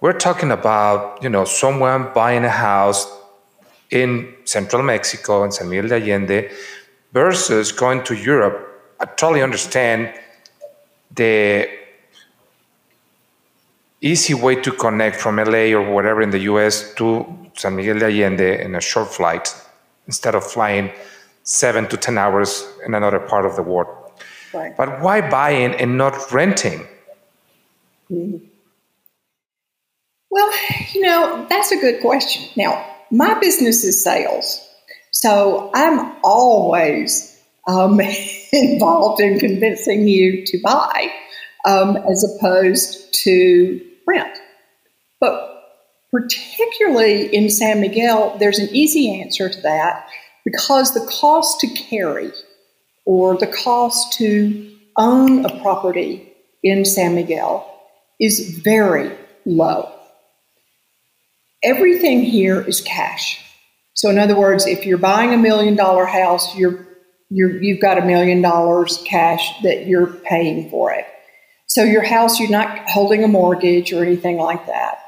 We're 0.00 0.14
talking 0.14 0.50
about, 0.50 1.22
you 1.22 1.28
know, 1.28 1.44
someone 1.44 2.10
buying 2.14 2.44
a 2.44 2.50
house 2.50 3.06
in 3.90 4.34
central 4.44 4.82
Mexico 4.82 5.44
in 5.44 5.52
San 5.52 5.68
Miguel 5.68 5.88
de 5.88 5.96
Allende 5.96 6.50
versus 7.12 7.70
going 7.70 8.02
to 8.04 8.14
Europe. 8.14 8.56
I 8.98 9.04
totally 9.04 9.42
understand 9.42 10.14
the 11.14 11.68
easy 14.00 14.32
way 14.32 14.54
to 14.62 14.72
connect 14.72 15.16
from 15.16 15.36
LA 15.36 15.74
or 15.76 15.92
whatever 15.92 16.22
in 16.22 16.30
the 16.30 16.40
US 16.50 16.94
to 16.94 17.26
San 17.54 17.76
Miguel 17.76 17.98
de 17.98 18.06
Allende 18.06 18.58
in 18.64 18.74
a 18.76 18.80
short 18.80 19.08
flight 19.08 19.54
instead 20.06 20.34
of 20.34 20.44
flying 20.44 20.90
seven 21.42 21.86
to 21.88 21.98
10 21.98 22.16
hours 22.16 22.66
in 22.86 22.94
another 22.94 23.18
part 23.18 23.44
of 23.44 23.54
the 23.54 23.62
world. 23.62 23.88
Right. 24.54 24.74
But 24.74 25.02
why 25.02 25.28
buying 25.28 25.74
and 25.74 25.98
not 25.98 26.32
renting? 26.32 26.86
Mm-hmm. 28.10 28.46
Well, 30.30 30.52
you 30.92 31.02
know, 31.02 31.46
that's 31.48 31.72
a 31.72 31.76
good 31.76 32.00
question. 32.00 32.48
Now, 32.56 32.86
my 33.10 33.38
business 33.40 33.84
is 33.84 34.02
sales. 34.02 34.66
So 35.10 35.70
I'm 35.74 36.16
always 36.22 37.36
um, 37.66 38.00
involved 38.52 39.20
in 39.20 39.38
convincing 39.38 40.06
you 40.06 40.44
to 40.46 40.60
buy 40.62 41.12
um, 41.66 41.96
as 41.96 42.24
opposed 42.24 43.12
to 43.24 43.80
rent. 44.06 44.38
But 45.20 45.50
particularly 46.10 47.34
in 47.34 47.50
San 47.50 47.80
Miguel, 47.80 48.36
there's 48.38 48.58
an 48.58 48.68
easy 48.72 49.20
answer 49.20 49.48
to 49.48 49.60
that 49.62 50.08
because 50.44 50.94
the 50.94 51.06
cost 51.06 51.60
to 51.60 51.66
carry 51.68 52.32
or 53.04 53.36
the 53.36 53.46
cost 53.46 54.12
to 54.14 54.70
own 54.96 55.44
a 55.44 55.60
property 55.60 56.32
in 56.62 56.84
San 56.84 57.14
Miguel 57.14 57.66
is 58.20 58.58
very 58.58 59.16
low. 59.44 59.92
Everything 61.62 62.22
here 62.22 62.60
is 62.60 62.80
cash. 62.80 63.44
So, 63.92 64.08
in 64.08 64.18
other 64.18 64.36
words, 64.36 64.66
if 64.66 64.86
you're 64.86 64.98
buying 64.98 65.34
a 65.34 65.36
million 65.36 65.76
dollar 65.76 66.06
house, 66.06 66.56
you're, 66.56 66.86
you're, 67.28 67.62
you've 67.62 67.80
got 67.80 67.98
a 67.98 68.04
million 68.04 68.40
dollars 68.40 69.02
cash 69.04 69.52
that 69.62 69.86
you're 69.86 70.06
paying 70.06 70.70
for 70.70 70.92
it. 70.92 71.04
So, 71.66 71.84
your 71.84 72.02
house, 72.02 72.40
you're 72.40 72.50
not 72.50 72.88
holding 72.88 73.24
a 73.24 73.28
mortgage 73.28 73.92
or 73.92 74.02
anything 74.02 74.38
like 74.38 74.66
that. 74.68 75.00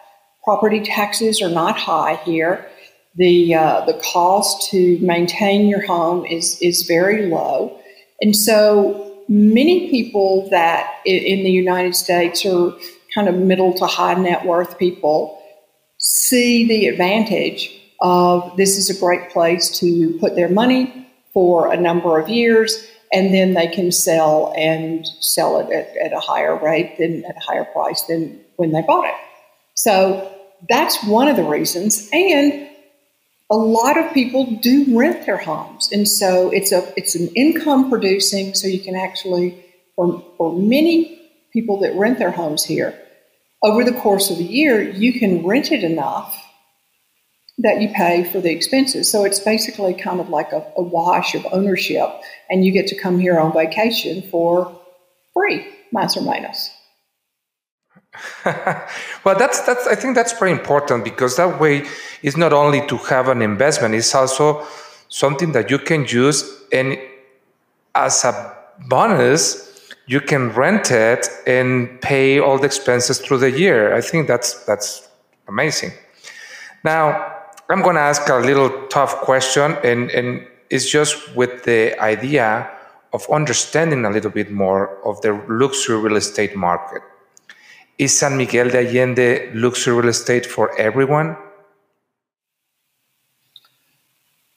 Property 0.45 0.81
taxes 0.81 1.41
are 1.41 1.49
not 1.49 1.79
high 1.79 2.17
here. 2.17 2.69
The, 3.17 3.55
uh, 3.55 3.85
the 3.87 3.95
cost 4.13 4.71
to 4.71 4.99
maintain 4.99 5.69
your 5.69 5.87
home 5.87 6.27
is, 6.27 6.59
is 6.61 6.83
very 6.83 7.29
low. 7.29 7.79
And 8.21 8.37
so, 8.37 9.25
many 9.27 9.89
people 9.89 10.51
that 10.51 11.01
in 11.07 11.45
the 11.45 11.51
United 11.51 11.97
States 11.97 12.45
are 12.45 12.75
kind 13.15 13.29
of 13.29 13.37
middle 13.37 13.73
to 13.75 13.87
high 13.87 14.15
net 14.15 14.45
worth 14.45 14.79
people 14.79 15.42
see 16.03 16.67
the 16.67 16.89
advantage 16.89 17.71
of 18.01 18.57
this 18.57 18.77
is 18.77 18.91
a 18.91 19.01
great 19.01 19.31
place 19.31 19.79
to 19.79 20.19
put 20.19 20.35
their 20.35 20.49
money 20.49 21.09
for 21.33 21.73
a 21.73 21.77
number 21.77 22.19
of 22.19 22.29
years 22.29 22.87
and 23.13 23.33
then 23.33 23.55
they 23.55 23.69
can 23.69 23.93
sell 23.93 24.53
and 24.57 25.07
sell 25.21 25.61
it 25.61 25.71
at, 25.73 25.97
at, 25.97 26.13
a 26.13 26.19
higher 26.19 26.57
rate 26.57 26.97
than 26.99 27.25
at 27.25 27.37
a 27.37 27.41
higher 27.41 27.65
price 27.65 28.03
than 28.03 28.41
when 28.57 28.73
they 28.73 28.83
bought 28.83 29.05
it. 29.05 29.15
So 29.75 30.31
that's 30.69 31.03
one 31.05 31.29
of 31.29 31.37
the 31.37 31.45
reasons. 31.45 32.09
And 32.13 32.69
a 33.51 33.57
lot 33.57 33.99
of 33.99 34.13
people 34.15 34.47
do 34.63 34.87
rent 34.97 35.27
their 35.27 35.37
homes. 35.37 35.91
And 35.93 36.09
so 36.09 36.51
it's 36.51 36.73
a 36.73 36.91
it's 36.97 37.15
an 37.15 37.29
income 37.37 37.91
producing, 37.91 38.55
so 38.55 38.67
you 38.67 38.81
can 38.81 38.97
actually 38.97 39.63
for, 39.95 40.25
for 40.39 40.59
many 40.59 41.21
people 41.53 41.79
that 41.81 41.95
rent 41.95 42.19
their 42.19 42.31
homes 42.31 42.65
here, 42.65 42.99
over 43.63 43.85
the 43.85 43.93
course 43.93 44.31
of 44.31 44.39
a 44.39 44.43
year, 44.43 44.83
you 44.83 45.19
can 45.19 45.47
rent 45.47 45.71
it 45.71 45.85
enough 45.85 46.39
that 47.59 47.81
you 47.81 47.89
pay 47.91 48.25
for 48.25 48.41
the 48.41 48.51
expenses. 48.51 49.11
So 49.11 49.25
it's 49.25 49.39
basically 49.39 49.95
kind 49.95 50.21
of 50.21 50.29
like 50.29 50.53
a, 50.53 50.67
a 50.77 50.83
wash 50.83 51.35
of 51.35 51.47
ownership, 51.53 52.09
and 52.51 52.65
you 52.65 52.73
get 52.73 52.87
to 52.89 52.99
come 52.99 53.19
here 53.19 53.39
on 53.39 53.53
vacation 53.53 54.23
for 54.23 54.79
free, 55.33 55.67
minus 55.93 56.17
or 56.17 56.23
minus. 56.23 56.71
well, 58.45 59.39
that's 59.39 59.61
that's. 59.61 59.87
I 59.87 59.95
think 59.95 60.15
that's 60.15 60.39
very 60.39 60.51
important 60.51 61.03
because 61.03 61.37
that 61.37 61.59
way 61.59 61.85
it's 62.23 62.37
not 62.37 62.53
only 62.53 62.87
to 62.89 62.97
have 62.99 63.29
an 63.29 63.41
investment; 63.41 63.95
it's 63.95 64.15
also 64.15 64.67
something 65.09 65.53
that 65.53 65.71
you 65.71 65.79
can 65.79 66.05
use, 66.05 66.45
and 66.73 66.99
as 67.95 68.25
a 68.25 68.55
bonus, 68.87 69.72
you 70.07 70.21
can 70.21 70.51
rent 70.51 70.91
it 70.91 71.29
and 71.47 72.01
pay 72.01 72.39
all 72.41 72.59
the 72.59 72.67
expenses 72.67 73.19
through 73.19 73.39
the 73.39 73.51
year. 73.51 73.95
I 73.95 74.01
think 74.01 74.27
that's 74.27 74.65
that's 74.65 75.09
amazing. 75.49 75.93
Now, 76.85 77.33
I'm 77.69 77.83
going 77.83 77.95
to 77.95 78.03
ask 78.03 78.29
a 78.29 78.37
little 78.37 78.87
tough 78.89 79.21
question, 79.21 79.77
and, 79.85 80.11
and 80.11 80.47
it's 80.69 80.91
just 80.91 81.35
with 81.37 81.63
the 81.65 81.99
idea 82.01 82.69
of 83.13 83.29
understanding 83.31 84.05
a 84.05 84.11
little 84.11 84.31
bit 84.31 84.51
more 84.51 84.99
of 85.07 85.21
the 85.21 85.33
luxury 85.49 85.99
real 85.99 86.17
estate 86.17 86.57
market. 86.57 87.03
Is 87.99 88.19
San 88.19 88.37
Miguel 88.37 88.71
de 88.71 88.79
Allende 88.79 89.53
luxury 89.55 89.95
real 89.95 90.09
estate 90.09 90.45
for 90.45 90.77
everyone? 90.79 91.37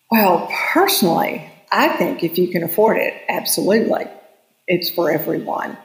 Well, 0.09 0.49
personally, 0.73 1.49
I 1.71 1.89
think 1.89 2.23
if 2.23 2.37
you 2.37 2.47
can 2.47 2.63
afford 2.63 2.97
it, 2.97 3.13
absolutely 3.29 4.07
it's 4.67 4.89
for 4.89 5.11
everyone. 5.11 5.77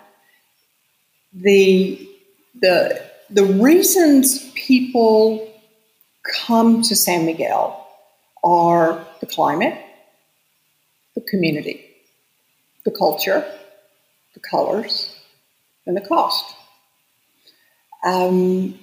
The, 1.32 2.08
the, 2.60 3.02
the 3.28 3.44
reasons 3.44 4.50
people 4.52 5.48
come 6.46 6.82
to 6.82 6.96
San 6.96 7.26
Miguel 7.26 7.86
are 8.42 9.04
the 9.20 9.26
climate, 9.26 9.78
the 11.14 11.20
community, 11.20 11.84
the 12.84 12.90
culture, 12.90 13.44
the 14.34 14.40
colors, 14.40 15.14
and 15.86 15.96
the 15.96 16.00
cost. 16.00 16.54
Um, 18.04 18.78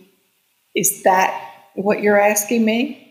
is 0.76 1.04
that 1.04 1.44
what 1.74 2.02
you're 2.02 2.20
asking 2.20 2.64
me? 2.64 3.04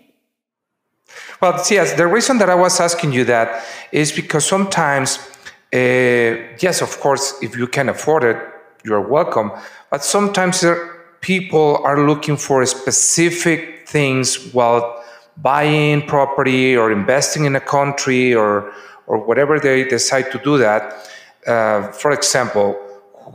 Well, 1.41 1.63
yes, 1.71 1.95
the 1.95 2.07
reason 2.07 2.39
that 2.39 2.49
I 2.49 2.55
was 2.55 2.81
asking 2.81 3.13
you 3.13 3.25
that 3.25 3.65
is 3.93 4.13
because 4.13 4.47
sometimes 4.47 5.19
uh, 5.73 6.57
yes, 6.59 6.81
of 6.83 6.99
course, 7.01 7.35
if 7.43 7.57
you 7.57 7.67
can 7.67 7.89
afford 7.89 8.25
it, 8.25 8.37
you're 8.85 9.01
welcome. 9.01 9.51
But 9.91 10.05
sometimes 10.05 10.65
people 11.21 11.81
are 11.85 12.07
looking 12.07 12.37
for 12.37 12.65
specific 12.67 13.89
things 13.89 14.53
while 14.53 15.03
buying 15.37 16.07
property 16.07 16.77
or 16.77 16.93
investing 16.93 17.45
in 17.45 17.57
a 17.57 17.61
country 17.61 18.35
or 18.35 18.73
or 19.07 19.19
whatever 19.19 19.61
they 19.61 19.85
decide 19.85 20.31
to 20.33 20.39
do 20.39 20.59
that. 20.59 21.09
Uh, 21.47 21.93
for 21.93 22.11
example, 22.11 22.77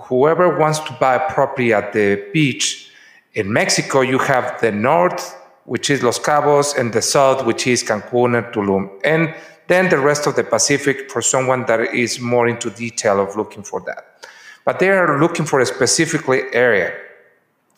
whoever 0.07 0.57
wants 0.57 0.79
to 0.79 0.91
buy 0.99 1.15
a 1.15 1.33
property 1.33 1.73
at 1.73 1.93
the 1.93 2.21
beach 2.33 2.91
in 3.33 3.51
Mexico, 3.51 4.01
you 4.01 4.17
have 4.17 4.59
the 4.59 4.71
north, 4.71 5.37
which 5.65 5.89
is 5.89 6.03
Los 6.03 6.19
Cabos, 6.19 6.77
and 6.77 6.91
the 6.91 7.01
south, 7.01 7.45
which 7.45 7.65
is 7.67 7.83
Cancun 7.83 8.37
and 8.37 8.47
Tulum. 8.53 8.89
And 9.05 9.33
then 9.71 9.89
the 9.89 9.97
rest 9.97 10.27
of 10.27 10.35
the 10.35 10.43
Pacific 10.43 11.09
for 11.09 11.21
someone 11.21 11.65
that 11.65 11.79
is 11.95 12.19
more 12.19 12.47
into 12.47 12.69
detail 12.69 13.21
of 13.21 13.37
looking 13.37 13.63
for 13.63 13.79
that. 13.81 14.27
But 14.65 14.79
they 14.79 14.89
are 14.89 15.19
looking 15.19 15.45
for 15.45 15.61
a 15.61 15.65
specific 15.65 16.27
area. 16.53 16.93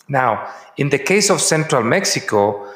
Now, 0.10 0.52
in 0.78 0.90
the 0.90 0.98
case 0.98 1.30
of 1.30 1.40
Central 1.40 1.84
Mexico, 1.84 2.68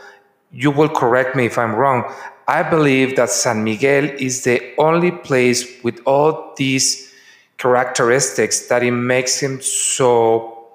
you 0.51 0.71
will 0.71 0.89
correct 0.89 1.35
me 1.35 1.45
if 1.47 1.57
I'm 1.57 1.75
wrong. 1.75 2.13
I 2.47 2.63
believe 2.63 3.15
that 3.17 3.29
San 3.29 3.63
Miguel 3.63 4.05
is 4.05 4.43
the 4.43 4.73
only 4.77 5.11
place 5.11 5.65
with 5.83 5.99
all 6.05 6.53
these 6.55 7.11
characteristics 7.57 8.67
that 8.67 8.83
it 8.83 8.91
makes 8.91 9.39
him 9.39 9.59
so 9.61 10.67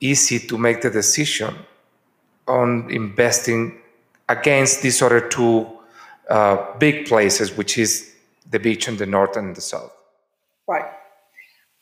easy 0.00 0.38
to 0.38 0.58
make 0.58 0.80
the 0.80 0.90
decision 0.90 1.54
on 2.48 2.90
investing 2.90 3.78
against 4.28 4.82
these 4.82 5.02
other 5.02 5.20
two 5.20 5.77
uh, 6.28 6.76
big 6.78 7.06
places, 7.06 7.56
which 7.56 7.78
is 7.78 8.14
the 8.50 8.58
beach 8.58 8.88
in 8.88 8.96
the 8.96 9.06
north 9.06 9.36
and 9.36 9.56
the 9.56 9.60
south. 9.60 9.92
Right. 10.66 10.90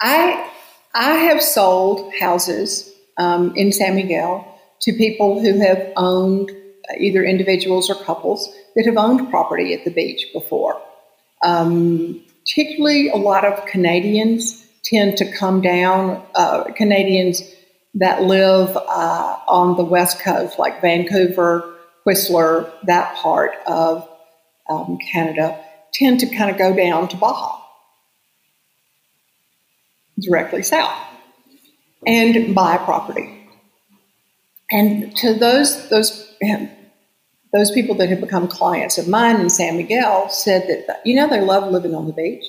I 0.00 0.50
I 0.94 1.14
have 1.14 1.42
sold 1.42 2.12
houses 2.14 2.90
um, 3.18 3.54
in 3.56 3.72
San 3.72 3.96
Miguel 3.96 4.46
to 4.82 4.92
people 4.92 5.40
who 5.40 5.60
have 5.60 5.92
owned 5.96 6.50
uh, 6.50 6.94
either 6.98 7.24
individuals 7.24 7.90
or 7.90 7.94
couples 7.94 8.52
that 8.74 8.86
have 8.86 8.96
owned 8.96 9.30
property 9.30 9.74
at 9.74 9.84
the 9.84 9.90
beach 9.90 10.26
before. 10.32 10.80
Um, 11.42 12.22
particularly, 12.40 13.08
a 13.08 13.16
lot 13.16 13.44
of 13.44 13.66
Canadians 13.66 14.66
tend 14.84 15.16
to 15.18 15.32
come 15.32 15.60
down. 15.60 16.22
Uh, 16.34 16.64
Canadians 16.76 17.42
that 17.94 18.22
live 18.22 18.76
uh, 18.76 19.38
on 19.48 19.76
the 19.76 19.84
west 19.84 20.20
coast, 20.20 20.58
like 20.58 20.80
Vancouver, 20.80 21.74
Whistler, 22.04 22.70
that 22.84 23.16
part 23.16 23.52
of 23.66 24.08
um, 24.68 24.98
Canada, 25.12 25.62
tend 25.92 26.20
to 26.20 26.26
kind 26.26 26.50
of 26.50 26.58
go 26.58 26.74
down 26.74 27.08
to 27.08 27.16
Baja, 27.16 27.60
directly 30.20 30.62
south, 30.62 30.98
and 32.06 32.54
buy 32.54 32.76
property. 32.78 33.32
And 34.70 35.16
to 35.18 35.34
those 35.34 35.88
those 35.90 36.34
those 37.52 37.70
people 37.70 37.94
that 37.96 38.08
have 38.08 38.20
become 38.20 38.48
clients 38.48 38.98
of 38.98 39.08
mine 39.08 39.40
in 39.40 39.48
San 39.48 39.76
Miguel 39.76 40.28
said 40.28 40.68
that 40.68 41.00
you 41.04 41.14
know 41.14 41.28
they 41.28 41.40
love 41.40 41.70
living 41.70 41.94
on 41.94 42.06
the 42.06 42.12
beach. 42.12 42.44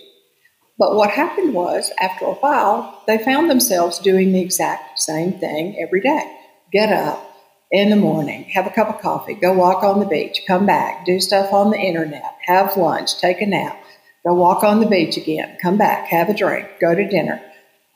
But 0.79 0.95
what 0.95 1.09
happened 1.09 1.55
was, 1.55 1.91
after 1.99 2.25
a 2.25 2.33
while, 2.33 3.01
they 3.07 3.17
found 3.17 3.49
themselves 3.49 3.97
doing 3.97 4.31
the 4.31 4.41
exact 4.41 4.99
same 4.99 5.33
thing 5.33 5.75
every 5.79 6.01
day. 6.01 6.37
Get 6.71 6.91
up 6.91 7.26
in 7.71 7.89
the 7.89 7.95
morning, 7.95 8.43
have 8.45 8.65
a 8.65 8.69
cup 8.69 8.89
of 8.89 9.01
coffee, 9.01 9.33
go 9.33 9.53
walk 9.53 9.83
on 9.83 9.99
the 9.99 10.05
beach, 10.05 10.41
come 10.47 10.65
back, 10.65 11.05
do 11.05 11.19
stuff 11.19 11.51
on 11.51 11.71
the 11.71 11.77
internet, 11.77 12.35
have 12.45 12.77
lunch, 12.77 13.19
take 13.19 13.41
a 13.41 13.45
nap, 13.45 13.77
go 14.25 14.33
walk 14.33 14.63
on 14.63 14.79
the 14.79 14.85
beach 14.85 15.17
again, 15.17 15.57
come 15.61 15.77
back, 15.77 16.07
have 16.07 16.29
a 16.29 16.33
drink, 16.33 16.67
go 16.79 16.95
to 16.95 17.07
dinner, 17.07 17.41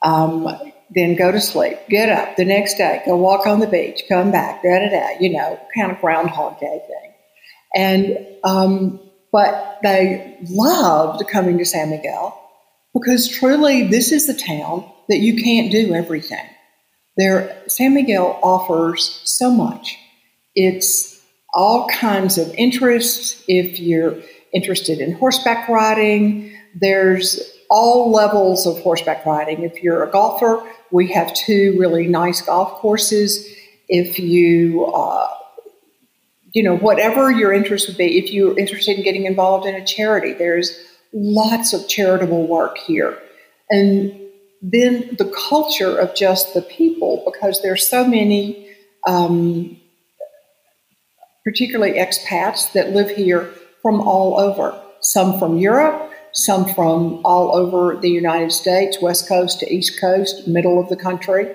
um, 0.04 0.48
then 0.94 1.16
go 1.16 1.32
to 1.32 1.40
sleep, 1.40 1.78
get 1.90 2.10
up 2.10 2.36
the 2.36 2.44
next 2.44 2.76
day, 2.76 3.02
go 3.06 3.16
walk 3.16 3.48
on 3.48 3.62
the 3.62 3.68
beach, 3.68 4.04
come 4.10 4.32
back, 4.32 4.62
da 4.62 4.80
da 4.80 4.90
da, 4.90 5.20
you 5.20 5.32
know, 5.32 5.58
kind 5.76 5.92
of 5.92 6.02
Groundhog 6.02 6.60
Day 6.60 6.82
thing. 6.88 7.14
And, 7.74 8.28
um, 8.44 9.00
but 9.32 9.80
they 9.84 10.38
loved 10.50 11.26
coming 11.30 11.58
to 11.58 11.66
San 11.66 11.90
Miguel 11.90 12.38
because 12.94 13.30
truly 13.30 13.88
this 13.88 14.12
is 14.12 14.28
the 14.28 14.34
town 14.34 14.90
that 15.08 15.20
you 15.20 15.42
can't 15.42 15.72
do 15.72 15.94
everything. 15.94 16.46
There, 17.18 17.62
San 17.68 17.94
Miguel 17.94 18.40
offers 18.42 19.22
so 19.24 19.52
much. 19.52 19.98
It's 20.56 21.22
all 21.54 21.88
kinds 21.90 22.38
of 22.38 22.54
interests. 22.56 23.44
If 23.48 23.80
you're 23.80 24.18
interested 24.54 25.00
in 25.00 25.14
horseback 25.14 25.68
riding, 25.68 26.54
there's 26.80 27.40
all 27.70 28.12
levels 28.12 28.66
of 28.66 28.80
horseback 28.82 29.26
riding. 29.26 29.64
If 29.64 29.82
you're 29.82 30.04
a 30.04 30.12
golfer, 30.12 30.62
we 30.92 31.12
have 31.14 31.34
two 31.34 31.76
really 31.80 32.08
nice 32.08 32.42
golf 32.42 32.80
courses. 32.80 33.46
If 33.88 34.20
you, 34.20 34.86
uh, 34.86 35.28
you 36.54 36.64
know, 36.64 36.78
whatever 36.78 37.32
your 37.32 37.54
interest 37.54 37.88
would 37.88 37.98
be, 37.98 38.18
if 38.18 38.32
you're 38.32 38.58
interested 38.58 38.98
in 38.98 39.04
getting 39.04 39.26
involved 39.26 39.66
in 39.66 39.76
a 39.76 39.86
charity, 39.86 40.34
there's 40.34 40.78
lots 41.14 41.74
of 41.74 41.88
charitable 41.88 42.48
work 42.48 42.78
here. 42.78 43.18
And 43.70 44.21
then 44.62 45.16
the 45.18 45.34
culture 45.50 45.98
of 45.98 46.16
just 46.16 46.54
the 46.54 46.62
people, 46.62 47.24
because 47.26 47.62
there's 47.62 47.90
so 47.90 48.06
many, 48.06 48.70
um, 49.08 49.78
particularly 51.44 51.94
expats 51.94 52.72
that 52.74 52.92
live 52.92 53.10
here 53.10 53.52
from 53.82 54.00
all 54.02 54.40
over, 54.40 54.80
some 55.02 55.40
from 55.40 55.58
Europe, 55.58 56.12
some 56.34 56.66
from 56.74 57.22
all 57.26 57.56
over 57.56 57.98
the 58.00 58.10
United 58.10 58.52
States, 58.52 59.02
West 59.02 59.28
Coast 59.28 59.60
to 59.60 59.74
East 59.74 60.00
Coast, 60.00 60.48
middle 60.48 60.80
of 60.80 60.90
the 60.90 60.96
country. 60.96 61.54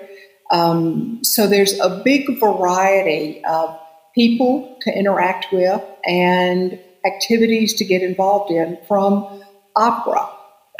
Um, 0.51 1.19
so 1.23 1.47
there's 1.47 1.79
a 1.79 2.01
big 2.03 2.39
variety 2.39 3.43
of 3.45 3.79
people 4.13 4.77
to 4.81 4.91
interact 4.91 5.47
with 5.51 5.81
and 6.05 6.79
activities 7.05 7.73
to 7.75 7.85
get 7.85 8.01
involved 8.01 8.51
in 8.51 8.77
from 8.87 9.41
opera. 9.75 10.29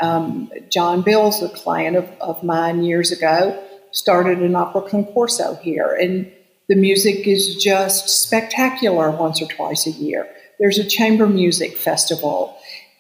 Um, 0.02 0.52
John 0.70 1.02
Bill's 1.02 1.42
a 1.42 1.50
client 1.50 1.96
of, 1.96 2.10
of 2.22 2.44
mine 2.44 2.84
years 2.84 3.12
ago, 3.12 3.62
started 3.92 4.40
an 4.40 4.56
opera 4.56 4.82
concorso 4.82 5.60
here, 5.62 5.98
and 6.00 6.32
the 6.70 6.76
music 6.76 7.28
is 7.28 7.56
just 7.56 8.10
spectacular 8.10 9.10
once 9.12 9.42
or 9.42 9.48
twice 9.48 9.88
a 9.88 9.92
year. 9.92 10.28
There's 10.60 10.78
a 10.78 10.84
chamber 10.84 11.28
music 11.28 11.78
festival. 11.78 12.58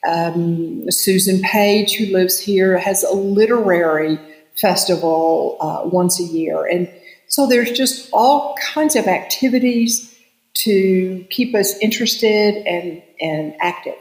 Um, 0.07 0.89
Susan 0.89 1.41
Page, 1.41 1.95
who 1.95 2.05
lives 2.13 2.39
here, 2.39 2.77
has 2.77 3.03
a 3.03 3.13
literary 3.13 4.19
festival 4.55 5.57
uh, 5.59 5.89
once 5.89 6.19
a 6.19 6.23
year. 6.23 6.65
And 6.65 6.89
so 7.27 7.45
there's 7.47 7.71
just 7.71 8.09
all 8.13 8.55
kinds 8.73 8.95
of 8.95 9.07
activities 9.07 10.13
to 10.59 11.25
keep 11.29 11.53
us 11.53 11.77
interested 11.79 12.55
and, 12.65 13.03
and 13.19 13.53
active. 13.59 13.97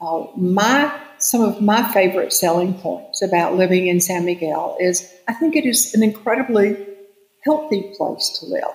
Uh, 0.00 0.24
my 0.36 0.92
some 1.28 1.42
of 1.42 1.60
my 1.60 1.86
favorite 1.92 2.32
selling 2.32 2.72
points 2.72 3.20
about 3.20 3.54
living 3.54 3.86
in 3.86 4.00
San 4.00 4.24
Miguel 4.24 4.78
is 4.80 5.12
I 5.28 5.34
think 5.34 5.56
it 5.56 5.66
is 5.66 5.92
an 5.92 6.02
incredibly 6.02 6.74
healthy 7.44 7.92
place 7.98 8.38
to 8.40 8.46
live. 8.46 8.74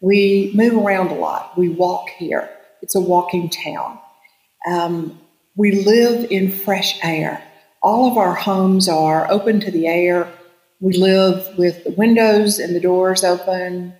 We 0.00 0.50
move 0.54 0.82
around 0.82 1.08
a 1.08 1.14
lot. 1.14 1.58
We 1.58 1.68
walk 1.68 2.08
here. 2.08 2.48
It's 2.80 2.94
a 2.94 3.00
walking 3.02 3.50
town. 3.50 3.98
Um, 4.66 5.20
we 5.56 5.72
live 5.72 6.30
in 6.30 6.50
fresh 6.50 6.98
air. 7.04 7.44
All 7.82 8.10
of 8.10 8.16
our 8.16 8.34
homes 8.34 8.88
are 8.88 9.30
open 9.30 9.60
to 9.60 9.70
the 9.70 9.86
air. 9.86 10.32
We 10.80 10.94
live 10.94 11.58
with 11.58 11.84
the 11.84 11.90
windows 11.90 12.58
and 12.58 12.74
the 12.74 12.80
doors 12.80 13.24
open. 13.24 13.92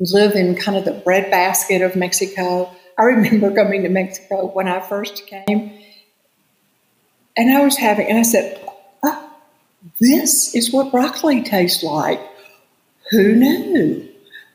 We 0.00 0.06
live 0.10 0.34
in 0.34 0.56
kind 0.56 0.76
of 0.76 0.84
the 0.84 1.00
breadbasket 1.04 1.82
of 1.82 1.94
Mexico. 1.94 2.68
I 2.98 3.04
remember 3.04 3.54
coming 3.54 3.84
to 3.84 3.88
Mexico 3.88 4.46
when 4.46 4.66
I 4.66 4.80
first 4.80 5.24
came, 5.28 5.83
and 7.36 7.50
I 7.50 7.64
was 7.64 7.76
having, 7.76 8.08
and 8.08 8.18
I 8.18 8.22
said, 8.22 8.60
oh, 9.02 9.30
This 10.00 10.54
is 10.54 10.72
what 10.72 10.90
broccoli 10.90 11.42
tastes 11.42 11.82
like. 11.82 12.20
Who 13.10 13.34
knew? 13.34 14.08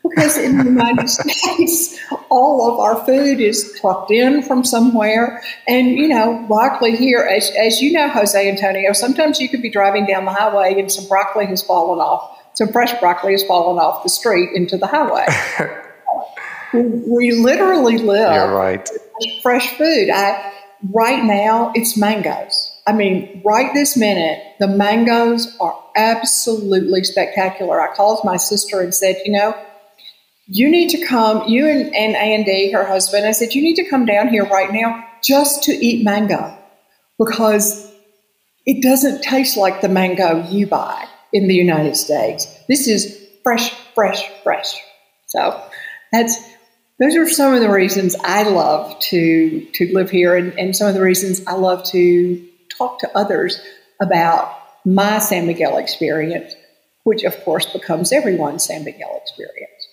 Because 0.03 0.37
in 0.37 0.57
the 0.57 0.63
United 0.63 1.09
States, 1.09 1.99
all 2.29 2.71
of 2.71 2.79
our 2.79 3.05
food 3.05 3.39
is 3.39 3.77
plucked 3.79 4.11
in 4.11 4.41
from 4.41 4.63
somewhere. 4.63 5.43
And, 5.67 5.89
you 5.89 6.07
know, 6.07 6.45
broccoli 6.47 6.95
here, 6.95 7.19
as, 7.19 7.51
as 7.59 7.81
you 7.81 7.91
know, 7.91 8.07
Jose 8.07 8.49
Antonio, 8.49 8.93
sometimes 8.93 9.39
you 9.39 9.49
could 9.49 9.61
be 9.61 9.69
driving 9.69 10.05
down 10.05 10.25
the 10.25 10.31
highway 10.31 10.79
and 10.79 10.91
some 10.91 11.07
broccoli 11.07 11.45
has 11.47 11.61
fallen 11.61 11.99
off. 11.99 12.37
Some 12.53 12.69
fresh 12.69 12.97
broccoli 12.99 13.33
has 13.33 13.43
fallen 13.43 13.77
off 13.77 14.03
the 14.03 14.09
street 14.09 14.49
into 14.53 14.77
the 14.77 14.87
highway. 14.87 15.25
we, 16.73 16.81
we, 16.81 17.31
literally 17.31 17.97
live 17.97 18.33
You're 18.33 18.53
right. 18.53 18.89
fresh 19.41 19.77
food. 19.77 20.09
I, 20.09 20.53
right 20.91 21.23
now, 21.23 21.71
it's 21.75 21.97
mangoes. 21.97 22.68
I 22.89 22.91
mean, 22.91 23.43
right 23.45 23.71
this 23.75 23.95
minute, 23.95 24.41
the 24.60 24.67
mangoes 24.67 25.56
are 25.60 25.80
absolutely 25.95 27.04
spectacular. 27.04 27.80
I 27.80 27.93
called 27.93 28.21
my 28.23 28.36
sister 28.38 28.82
and 28.82 28.95
said, 28.95 29.17
you 29.23 29.32
know, 29.32 29.56
you 30.47 30.67
need 30.71 30.89
to 30.89 31.06
come, 31.06 31.47
you 31.47 31.67
and, 31.67 31.95
and 31.95 32.15
Andy, 32.15 32.71
her 32.71 32.84
husband, 32.84 33.28
I 33.28 33.32
said, 33.32 33.54
you 33.54 33.62
need 33.62 33.75
to 33.75 33.88
come 33.88 34.08
down 34.08 34.30
here 34.30 34.43
right 34.45 34.73
now 34.73 35.06
just 35.23 35.62
to 35.65 35.71
eat 35.71 36.04
mango 36.04 36.58
because 37.19 37.93
it 38.65 38.82
doesn't 38.82 39.21
taste 39.21 39.56
like 39.56 39.82
the 39.82 39.88
mango 39.88 40.43
you 40.49 40.65
buy 40.65 41.08
in 41.32 41.47
the 41.47 41.54
United 41.54 41.95
States. 41.95 42.47
This 42.67 42.88
is 42.88 43.23
fresh, 43.43 43.69
fresh, 43.93 44.28
fresh. 44.41 44.73
So 45.28 45.63
that's 46.12 46.36
those 46.99 47.15
are 47.15 47.30
some 47.30 47.54
of 47.54 47.62
the 47.62 47.69
reasons 47.69 48.15
I 48.23 48.49
love 48.49 48.99
to 48.99 49.63
to 49.73 49.93
live 49.93 50.10
here 50.10 50.36
and, 50.36 50.58
and 50.58 50.75
some 50.75 50.88
of 50.88 50.95
the 50.95 51.02
reasons 51.04 51.45
I 51.45 51.54
love 51.54 51.84
to 51.91 52.48
talk 52.79 52.97
to 52.99 53.09
others 53.15 53.61
about 54.01 54.43
my 54.85 55.19
San 55.19 55.45
Miguel 55.45 55.77
experience, 55.77 56.55
which 57.03 57.23
of 57.23 57.35
course 57.43 57.65
becomes 57.71 58.11
everyone's 58.11 58.63
San 58.63 58.83
Miguel 58.83 59.13
experience. 59.21 59.83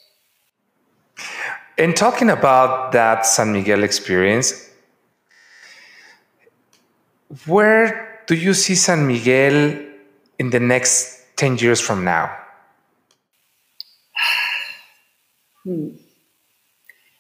In 1.77 1.93
talking 1.93 2.31
about 2.31 2.93
that 2.93 3.27
San 3.27 3.53
Miguel 3.53 3.83
experience, 3.83 4.71
where 7.47 8.23
do 8.27 8.35
you 8.35 8.55
see 8.55 8.75
San 8.75 9.07
Miguel 9.07 9.85
in 10.39 10.51
the 10.51 10.61
next 10.61 11.37
10 11.37 11.59
years 11.59 11.81
from 11.81 12.05
now? 12.05 12.25
Hmm. 15.65 15.97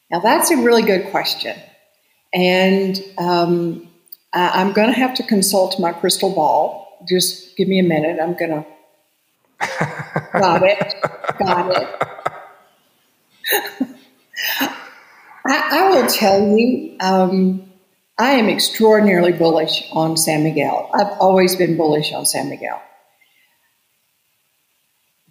Now, 0.08 0.20
that's 0.20 0.52
a 0.52 0.56
really 0.56 0.82
good 0.82 1.10
question. 1.10 1.56
And 2.32 3.02
um, 3.18 3.88
I, 4.36 4.60
am 4.60 4.72
going 4.74 4.88
to 4.88 4.94
have 4.94 5.14
to 5.14 5.22
consult 5.22 5.80
my 5.80 5.92
crystal 5.92 6.30
ball. 6.30 7.02
Just 7.08 7.56
give 7.56 7.68
me 7.68 7.78
a 7.78 7.82
minute. 7.82 8.20
I'm 8.20 8.34
going 8.34 8.50
to. 8.50 8.66
Got 10.32 10.62
it. 10.62 10.94
Got 11.38 11.82
it. 11.82 11.88
I, 15.48 15.68
I, 15.72 15.90
will 15.90 16.06
tell 16.08 16.46
you, 16.46 16.96
um, 17.00 17.72
I 18.18 18.32
am 18.32 18.48
extraordinarily 18.48 19.32
bullish 19.32 19.88
on 19.92 20.18
San 20.18 20.44
Miguel. 20.44 20.90
I've 20.92 21.18
always 21.18 21.56
been 21.56 21.78
bullish 21.78 22.12
on 22.12 22.26
San 22.26 22.50
Miguel. 22.50 22.82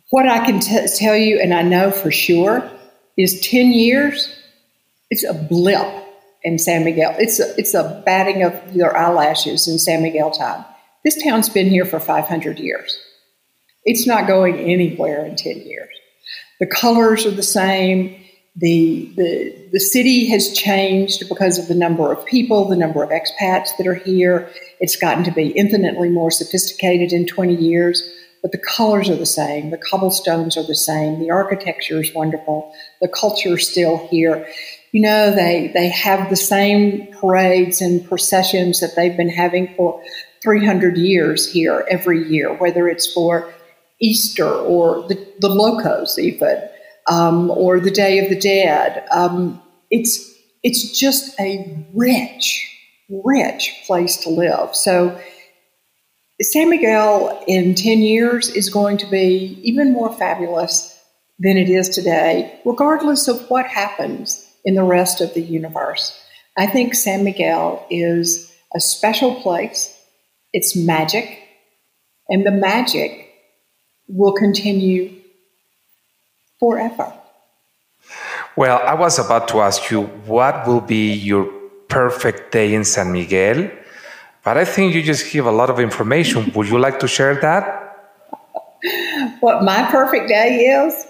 What 0.10 0.28
I 0.28 0.44
can 0.46 0.60
t- 0.60 0.88
tell 0.98 1.16
you, 1.16 1.40
and 1.40 1.54
I 1.54 1.62
know 1.62 1.92
for 1.92 2.10
sure, 2.10 2.68
is 3.18 3.40
10 3.42 3.72
years, 3.72 4.36
it's 5.12 5.24
a 5.24 5.34
blip 5.34 6.05
in 6.46 6.60
San 6.60 6.86
Miguel. 6.86 7.16
It's 7.18 7.40
a, 7.40 7.58
it's 7.58 7.74
a 7.74 8.02
batting 8.06 8.44
of 8.44 8.54
your 8.74 8.96
eyelashes 8.96 9.68
in 9.68 9.80
San 9.80 10.04
Miguel 10.04 10.30
time. 10.32 10.64
This 11.04 11.22
town's 11.22 11.50
been 11.50 11.68
here 11.68 11.86
for 11.86 12.00
500 12.00 12.60
years. 12.60 13.00
It's 13.84 14.08
not 14.08 14.28
going 14.28 14.58
anywhere 14.60 15.26
in 15.26 15.36
10 15.36 15.58
years. 15.62 15.90
The 16.60 16.68
colors 16.68 17.26
are 17.26 17.32
the 17.32 17.44
same. 17.44 18.16
The, 18.56 19.12
the, 19.18 19.70
the 19.74 19.80
city 19.80 20.28
has 20.28 20.54
changed 20.54 21.28
because 21.28 21.58
of 21.58 21.68
the 21.68 21.76
number 21.76 22.12
of 22.14 22.26
people, 22.26 22.66
the 22.70 22.78
number 22.78 23.04
of 23.04 23.10
expats 23.10 23.76
that 23.78 23.88
are 23.88 23.96
here. 23.96 24.50
It's 24.80 24.96
gotten 24.96 25.24
to 25.26 25.32
be 25.32 25.50
infinitely 25.50 26.10
more 26.10 26.32
sophisticated 26.32 27.12
in 27.12 27.26
20 27.26 27.56
years, 27.56 28.08
but 28.42 28.52
the 28.52 28.60
colors 28.60 29.10
are 29.10 29.16
the 29.16 29.26
same. 29.26 29.72
The 29.72 29.78
cobblestones 29.78 30.58
are 30.58 30.66
the 30.66 30.76
same. 30.76 31.20
The 31.20 31.32
architecture 31.32 32.00
is 32.00 32.14
wonderful. 32.14 32.72
The 33.02 33.10
culture 33.10 33.58
is 33.58 33.68
still 33.68 34.08
here. 34.08 34.48
You 34.96 35.02
know, 35.02 35.30
they, 35.30 35.72
they 35.74 35.90
have 35.90 36.30
the 36.30 36.38
same 36.38 37.08
parades 37.08 37.82
and 37.82 38.08
processions 38.08 38.80
that 38.80 38.96
they've 38.96 39.18
been 39.18 39.28
having 39.28 39.76
for 39.76 40.02
300 40.42 40.96
years 40.96 41.52
here 41.52 41.86
every 41.90 42.26
year, 42.26 42.54
whether 42.54 42.88
it's 42.88 43.12
for 43.12 43.54
Easter 44.00 44.50
or 44.50 45.06
the, 45.10 45.16
the 45.42 45.50
Locos, 45.50 46.18
even, 46.18 46.64
um, 47.12 47.52
or 47.52 47.82
the 47.82 47.92
Day 47.92 48.20
of 48.20 48.30
the 48.30 48.40
Dead. 48.40 49.06
Um, 49.12 49.62
it's 49.92 50.34
it's 50.64 50.98
just 50.98 51.38
a 51.42 51.86
rich, 51.94 52.66
rich 53.10 53.76
place 53.86 54.16
to 54.24 54.30
live. 54.30 54.74
So 54.74 55.20
San 56.42 56.70
Miguel 56.70 57.44
in 57.50 57.76
10 57.76 58.00
years 58.00 58.48
is 58.48 58.70
going 58.70 58.96
to 59.00 59.08
be 59.08 59.60
even 59.62 59.92
more 59.92 60.14
fabulous 60.14 60.98
than 61.40 61.58
it 61.58 61.68
is 61.68 61.90
today, 61.90 62.62
regardless 62.64 63.28
of 63.28 63.46
what 63.50 63.66
happens 63.66 64.45
in 64.66 64.76
the 64.76 64.84
rest 64.84 65.22
of 65.22 65.34
the 65.34 65.42
universe. 65.42 66.20
I 66.58 66.66
think 66.66 66.96
San 66.96 67.24
Miguel 67.24 67.86
is 67.90 68.52
a 68.74 68.80
special 68.80 69.36
place. 69.36 69.96
It's 70.52 70.76
magic, 70.76 71.40
and 72.30 72.46
the 72.46 72.52
magic 72.52 73.30
will 74.08 74.34
continue 74.34 75.22
forever. 76.60 77.14
Well, 78.56 78.82
I 78.86 78.94
was 78.94 79.20
about 79.20 79.48
to 79.50 79.60
ask 79.60 79.92
you 79.92 80.04
what 80.26 80.66
will 80.66 80.82
be 80.82 81.14
your 81.14 81.46
perfect 81.88 82.52
day 82.52 82.74
in 82.74 82.86
San 82.86 83.12
Miguel, 83.12 83.70
but 84.44 84.58
I 84.58 84.66
think 84.66 84.96
you 84.96 85.04
just 85.04 85.32
give 85.32 85.46
a 85.46 85.52
lot 85.52 85.70
of 85.70 85.80
information. 85.80 86.52
Would 86.56 86.70
you 86.70 86.80
like 86.80 87.00
to 87.00 87.08
share 87.08 87.36
that? 87.36 87.66
what 89.42 89.64
my 89.64 89.84
perfect 89.92 90.30
day 90.30 90.68
is? 90.68 91.06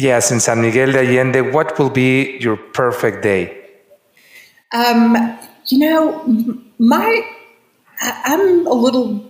Yes, 0.00 0.30
in 0.30 0.40
San 0.40 0.62
Miguel 0.62 0.92
de 0.92 1.00
Allende, 1.00 1.52
what 1.52 1.78
will 1.78 1.90
be 1.90 2.38
your 2.38 2.56
perfect 2.56 3.22
day? 3.22 3.54
Um, 4.72 5.14
you 5.66 5.78
know, 5.78 6.24
my 6.78 7.22
I'm 8.00 8.66
a 8.66 8.72
little 8.72 9.22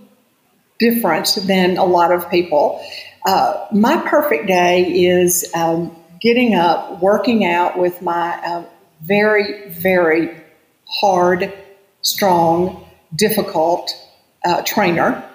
different 0.78 1.36
than 1.48 1.76
a 1.76 1.84
lot 1.84 2.12
of 2.12 2.30
people. 2.30 2.80
Uh, 3.26 3.66
my 3.72 3.96
perfect 4.06 4.46
day 4.46 4.82
is 4.84 5.50
um, 5.56 5.90
getting 6.20 6.54
up, 6.54 7.02
working 7.02 7.44
out 7.44 7.76
with 7.76 8.00
my 8.00 8.38
uh, 8.46 8.64
very, 9.00 9.70
very 9.70 10.40
hard, 10.88 11.52
strong, 12.02 12.88
difficult 13.16 13.90
uh, 14.44 14.62
trainer. 14.62 15.28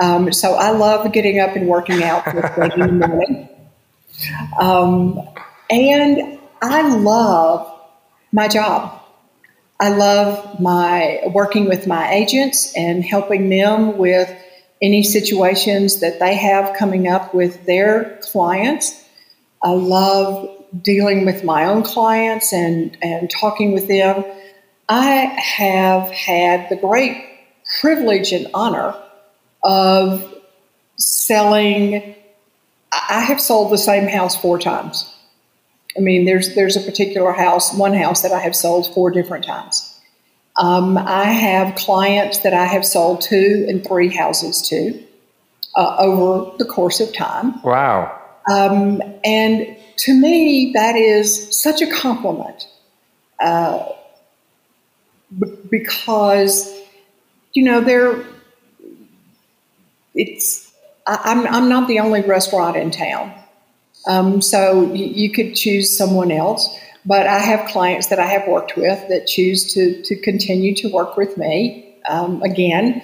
Um, 0.00 0.32
so 0.32 0.54
I 0.54 0.70
love 0.70 1.12
getting 1.12 1.38
up 1.38 1.54
and 1.54 1.68
working 1.68 2.02
out 2.02 2.26
with 2.34 2.58
in 2.76 2.98
the 2.98 3.06
morning. 3.06 3.48
Um, 4.60 5.20
and 5.70 6.38
I 6.60 6.96
love 6.96 7.80
my 8.32 8.48
job. 8.48 9.00
I 9.80 9.88
love 9.88 10.60
my 10.60 11.20
working 11.32 11.68
with 11.68 11.86
my 11.86 12.12
agents 12.12 12.72
and 12.76 13.04
helping 13.04 13.48
them 13.48 13.98
with 13.98 14.32
any 14.80 15.02
situations 15.02 16.00
that 16.00 16.20
they 16.20 16.34
have 16.34 16.76
coming 16.76 17.08
up 17.08 17.34
with 17.34 17.66
their 17.66 18.18
clients. 18.22 19.04
I 19.62 19.70
love 19.70 20.48
dealing 20.82 21.24
with 21.24 21.44
my 21.44 21.64
own 21.66 21.82
clients 21.82 22.52
and, 22.52 22.96
and 23.02 23.30
talking 23.30 23.72
with 23.72 23.88
them. 23.88 24.24
I 24.88 25.06
have 25.56 26.10
had 26.10 26.68
the 26.68 26.76
great 26.76 27.24
privilege 27.80 28.32
and 28.32 28.48
honor 28.54 28.94
of 29.62 30.34
selling. 30.96 32.14
I 32.92 33.20
have 33.20 33.40
sold 33.40 33.72
the 33.72 33.78
same 33.78 34.06
house 34.06 34.36
four 34.36 34.58
times. 34.58 35.08
I 35.96 36.00
mean, 36.00 36.24
there's 36.24 36.54
there's 36.54 36.76
a 36.76 36.80
particular 36.80 37.32
house, 37.32 37.74
one 37.74 37.94
house 37.94 38.22
that 38.22 38.32
I 38.32 38.40
have 38.40 38.56
sold 38.56 38.92
four 38.94 39.10
different 39.10 39.44
times. 39.44 39.88
Um, 40.56 40.98
I 40.98 41.24
have 41.24 41.74
clients 41.76 42.40
that 42.40 42.52
I 42.52 42.66
have 42.66 42.84
sold 42.84 43.22
two 43.22 43.66
and 43.68 43.86
three 43.86 44.14
houses 44.14 44.60
to 44.68 45.02
uh, 45.76 45.96
over 45.98 46.56
the 46.58 46.64
course 46.64 47.00
of 47.00 47.12
time. 47.14 47.62
Wow. 47.62 48.18
Um, 48.50 49.00
and 49.24 49.76
to 49.98 50.14
me, 50.14 50.72
that 50.74 50.96
is 50.96 51.60
such 51.62 51.80
a 51.80 51.90
compliment 51.90 52.66
uh, 53.40 53.86
b- 55.38 55.56
because, 55.70 56.72
you 57.54 57.64
know, 57.64 57.80
there, 57.80 58.24
it's, 60.14 60.71
I, 61.06 61.30
am 61.30 61.46
I'm, 61.46 61.54
I'm 61.54 61.68
not 61.68 61.88
the 61.88 62.00
only 62.00 62.22
restaurant 62.22 62.76
in 62.76 62.90
town. 62.90 63.34
Um, 64.06 64.42
so 64.42 64.92
you, 64.92 65.06
you 65.06 65.30
could 65.30 65.54
choose 65.54 65.96
someone 65.96 66.30
else. 66.30 66.68
But 67.04 67.26
I 67.26 67.40
have 67.40 67.68
clients 67.68 68.08
that 68.08 68.20
I 68.20 68.26
have 68.26 68.46
worked 68.46 68.76
with 68.76 69.08
that 69.08 69.26
choose 69.26 69.72
to, 69.74 70.00
to 70.02 70.16
continue 70.20 70.74
to 70.76 70.88
work 70.88 71.16
with 71.16 71.36
me. 71.36 71.96
Um, 72.08 72.42
again, 72.42 73.02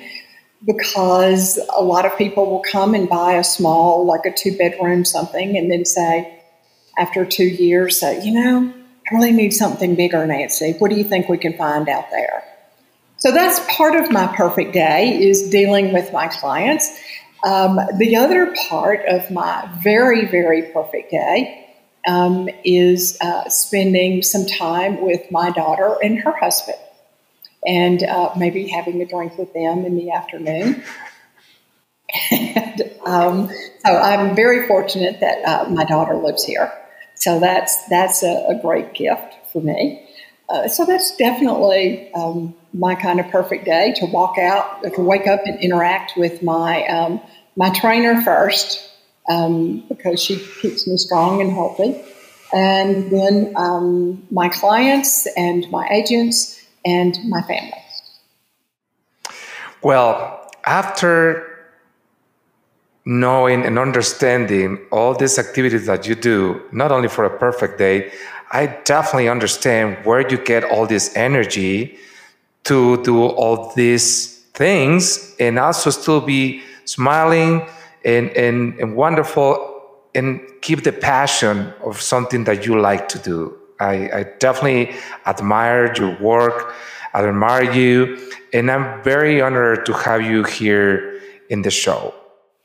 because 0.65 1.59
a 1.77 1.83
lot 1.83 2.05
of 2.05 2.17
people 2.17 2.47
will 2.47 2.63
come 2.63 2.95
and 2.95 3.09
buy 3.09 3.35
a 3.35 3.45
small, 3.45 4.05
like 4.05 4.25
a 4.25 4.33
two 4.33 4.57
bedroom 4.57 5.05
something, 5.05 5.57
and 5.57 5.71
then 5.71 5.85
say, 5.85 6.43
after 6.97 7.25
two 7.25 7.47
years, 7.47 7.99
say, 7.99 8.25
you 8.25 8.33
know, 8.33 8.73
I 9.11 9.15
really 9.15 9.33
need 9.33 9.53
something 9.53 9.95
bigger, 9.95 10.27
Nancy. 10.27 10.75
What 10.79 10.91
do 10.91 10.97
you 10.97 11.05
think 11.05 11.29
we 11.29 11.39
can 11.39 11.57
find 11.57 11.89
out 11.89 12.11
there? 12.11 12.43
So 13.19 13.33
that's 13.33 13.61
part 13.77 13.97
of 13.97 14.11
my 14.13 14.27
perfect 14.37 14.73
day 14.73 15.21
is 15.21 15.51
dealing 15.51 15.93
with 15.93 16.13
my 16.13 16.29
clients. 16.29 17.01
Um, 17.45 17.79
the 17.99 18.17
other 18.17 18.55
part 18.69 19.07
of 19.07 19.31
my 19.31 19.69
very, 19.83 20.27
very 20.27 20.63
perfect 20.73 21.11
day 21.11 21.67
um, 22.07 22.49
is 22.65 23.17
uh, 23.21 23.49
spending 23.49 24.23
some 24.23 24.47
time 24.47 25.01
with 25.01 25.31
my 25.31 25.51
daughter 25.51 25.97
and 26.03 26.19
her 26.21 26.33
husband, 26.33 26.79
and 27.67 28.03
uh, 28.03 28.33
maybe 28.37 28.67
having 28.67 29.01
a 29.03 29.07
drink 29.07 29.39
with 29.39 29.53
them 29.53 29.85
in 29.85 29.97
the 29.97 30.11
afternoon. 30.11 30.83
and 32.31 32.83
um, 33.05 33.51
so 33.85 33.97
I'm 33.97 34.35
very 34.35 34.67
fortunate 34.67 35.21
that 35.21 35.45
uh, 35.45 35.69
my 35.71 35.85
daughter 35.85 36.15
lives 36.15 36.45
here. 36.45 36.73
So 37.15 37.41
that's 37.41 37.87
that's 37.89 38.23
a, 38.23 38.47
a 38.49 38.59
great 38.61 38.95
gift 38.95 39.35
for 39.53 39.61
me. 39.61 40.08
Uh, 40.49 40.67
so 40.67 40.85
that's 40.87 41.15
definitely 41.17 42.13
um, 42.15 42.55
my 42.73 42.95
kind 42.95 43.21
of 43.21 43.29
perfect 43.29 43.65
day 43.65 43.93
to 43.97 44.07
walk 44.07 44.39
out, 44.39 44.83
to 44.83 45.01
wake 45.03 45.27
up 45.27 45.41
and 45.45 45.61
interact 45.61 46.13
with 46.17 46.43
my 46.43 46.87
um, 46.87 47.21
my 47.57 47.71
trainer 47.71 48.23
first, 48.23 48.89
um, 49.29 49.85
because 49.89 50.23
she 50.23 50.37
keeps 50.61 50.87
me 50.87 50.97
strong 50.97 51.41
and 51.41 51.53
healthy. 51.53 52.01
And 52.53 53.11
then 53.11 53.53
um, 53.57 54.27
my 54.31 54.49
clients 54.49 55.27
and 55.37 55.71
my 55.71 55.87
agents 55.91 56.65
and 56.85 57.19
my 57.29 57.43
family. 57.43 57.73
Well, 59.83 60.51
after 60.65 61.45
knowing 63.05 63.65
and 63.65 63.79
understanding 63.79 64.79
all 64.93 65.15
these 65.15 65.39
activities 65.39 65.87
that 65.87 66.07
you 66.07 66.15
do, 66.15 66.61
not 66.73 66.93
only 66.93 67.09
for 67.09 67.25
a 67.25 67.39
perfect 67.39 67.79
day, 67.79 68.11
I 68.51 68.67
definitely 68.85 69.29
understand 69.29 70.05
where 70.05 70.29
you 70.29 70.39
get 70.39 70.65
all 70.65 70.87
this 70.87 71.15
energy 71.17 71.99
to 72.65 73.03
do 73.03 73.25
all 73.25 73.73
these 73.75 74.39
things 74.55 75.35
and 75.39 75.59
also 75.59 75.91
still 75.91 76.21
be 76.21 76.63
smiling 76.85 77.67
and, 78.05 78.31
and, 78.31 78.79
and 78.81 78.97
wonderful 78.97 79.69
and 80.15 80.41
keep 80.63 80.83
the 80.85 80.93
passion 80.93 81.73
of 81.85 82.01
something 82.01 82.45
that 82.45 82.67
you 82.67 82.81
like 82.81 83.09
to 83.09 83.19
do. 83.19 83.57
I, 83.81 84.11
I 84.11 84.23
definitely 84.39 84.95
admire 85.27 85.95
your 85.95 86.19
work. 86.21 86.75
I 87.15 87.25
admire 87.25 87.71
you, 87.73 88.19
and 88.53 88.71
I'm 88.71 89.03
very 89.03 89.41
honored 89.41 89.87
to 89.87 89.93
have 89.93 90.23
you 90.23 90.45
here 90.45 91.21
in 91.49 91.63
the 91.63 91.71
show. 91.71 92.15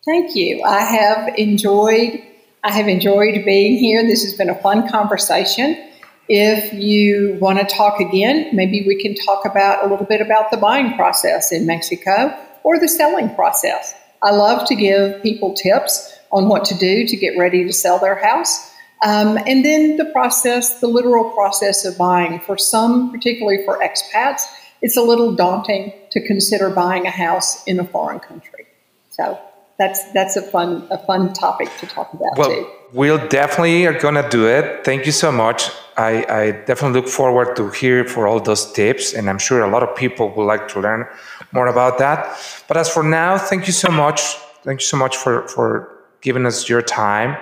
Thank 0.05 0.35
you. 0.35 0.63
I 0.63 0.81
have 0.81 1.33
enjoyed. 1.37 2.21
I 2.65 2.71
have 2.71 2.87
enjoyed 2.87 3.43
being 3.43 3.77
here. 3.77 4.07
This 4.07 4.23
has 4.23 4.35
been 4.35 4.49
a 4.49 4.55
fun 4.55 4.87
conversation. 4.89 5.89
If 6.29 6.71
you 6.73 7.37
want 7.41 7.59
to 7.59 7.65
talk 7.65 7.99
again, 7.99 8.55
maybe 8.55 8.85
we 8.87 8.95
can 9.01 9.15
talk 9.15 9.45
about 9.45 9.85
a 9.85 9.89
little 9.89 10.05
bit 10.05 10.21
about 10.21 10.49
the 10.49 10.55
buying 10.55 10.95
process 10.95 11.51
in 11.51 11.65
Mexico 11.65 12.33
or 12.63 12.79
the 12.79 12.87
selling 12.87 13.35
process. 13.35 13.93
I 14.21 14.31
love 14.31 14.65
to 14.69 14.75
give 14.75 15.21
people 15.21 15.53
tips 15.53 16.17
on 16.31 16.47
what 16.47 16.63
to 16.65 16.75
do 16.75 17.05
to 17.05 17.17
get 17.17 17.37
ready 17.37 17.65
to 17.65 17.73
sell 17.73 17.99
their 17.99 18.15
house. 18.15 18.71
Um, 19.05 19.37
and 19.45 19.65
then 19.65 19.97
the 19.97 20.05
process, 20.05 20.79
the 20.79 20.87
literal 20.87 21.31
process 21.31 21.83
of 21.83 21.97
buying. 21.97 22.39
For 22.39 22.57
some, 22.57 23.11
particularly 23.11 23.65
for 23.65 23.79
expats, 23.79 24.43
it's 24.81 24.95
a 24.95 25.01
little 25.01 25.35
daunting 25.35 25.91
to 26.11 26.25
consider 26.25 26.69
buying 26.69 27.05
a 27.05 27.11
house 27.11 27.61
in 27.65 27.77
a 27.81 27.83
foreign 27.83 28.21
country. 28.21 28.67
So 29.09 29.37
that's 29.79 30.11
that's 30.11 30.35
a 30.35 30.41
fun 30.41 30.87
a 30.91 30.97
fun 30.97 31.33
topic 31.33 31.69
to 31.79 31.87
talk 31.87 32.13
about 32.13 32.37
well, 32.37 32.49
too. 32.49 32.67
We'll 32.93 33.27
definitely 33.27 33.85
are 33.87 33.99
gonna 33.99 34.27
do 34.29 34.47
it. 34.47 34.85
Thank 34.85 35.05
you 35.05 35.11
so 35.11 35.31
much. 35.31 35.69
I, 35.97 36.25
I 36.29 36.51
definitely 36.51 37.01
look 37.01 37.09
forward 37.09 37.55
to 37.55 37.69
hear 37.69 38.05
for 38.05 38.27
all 38.27 38.39
those 38.39 38.71
tips, 38.71 39.13
and 39.13 39.29
I'm 39.29 39.37
sure 39.37 39.63
a 39.63 39.69
lot 39.69 39.83
of 39.83 39.95
people 39.95 40.33
would 40.35 40.45
like 40.45 40.67
to 40.69 40.79
learn 40.79 41.05
more 41.51 41.67
about 41.67 41.97
that. 41.99 42.37
But 42.67 42.77
as 42.77 42.89
for 42.89 43.03
now, 43.03 43.37
thank 43.37 43.67
you 43.67 43.73
so 43.73 43.91
much. 43.91 44.21
Thank 44.63 44.79
you 44.81 44.85
so 44.85 44.97
much 44.97 45.17
for 45.17 45.47
for 45.47 45.89
giving 46.21 46.45
us 46.45 46.69
your 46.69 46.81
time. 46.81 47.37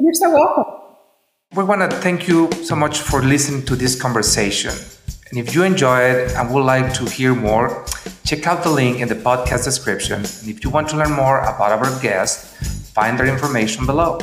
You're 0.00 0.14
so 0.14 0.30
welcome. 0.30 0.64
We 1.54 1.64
want 1.64 1.88
to 1.88 1.96
thank 1.98 2.26
you 2.26 2.50
so 2.64 2.74
much 2.74 2.98
for 2.98 3.22
listening 3.22 3.64
to 3.66 3.76
this 3.76 4.00
conversation. 4.00 4.72
And 5.34 5.48
if 5.48 5.52
you 5.52 5.64
enjoy 5.64 5.98
it 5.98 6.30
and 6.36 6.54
would 6.54 6.62
like 6.62 6.94
to 6.94 7.06
hear 7.06 7.34
more, 7.34 7.84
check 8.24 8.46
out 8.46 8.62
the 8.62 8.70
link 8.70 9.00
in 9.00 9.08
the 9.08 9.16
podcast 9.16 9.64
description. 9.64 10.18
And 10.18 10.48
if 10.48 10.62
you 10.62 10.70
want 10.70 10.88
to 10.90 10.96
learn 10.96 11.10
more 11.10 11.40
about 11.40 11.72
our 11.72 11.90
guest, 12.00 12.54
find 12.94 13.18
their 13.18 13.26
information 13.26 13.84
below. 13.84 14.20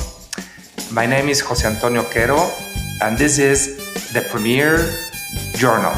My 0.94 1.06
name 1.06 1.28
is 1.28 1.42
Jose 1.42 1.68
Antonio 1.68 2.04
Quero, 2.04 2.40
and 3.04 3.18
this 3.18 3.40
is 3.40 3.76
the 4.14 4.22
Premier 4.32 4.88
Journal. 5.58 5.94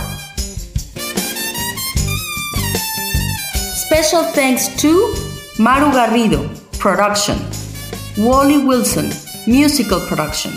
Special 3.85 4.23
thanks 4.33 4.67
to 4.81 5.13
Maru 5.59 5.91
Garrido, 5.93 6.41
production, 6.79 7.37
Wally 8.17 8.65
Wilson, 8.65 9.11
musical 9.45 9.99
production, 10.07 10.53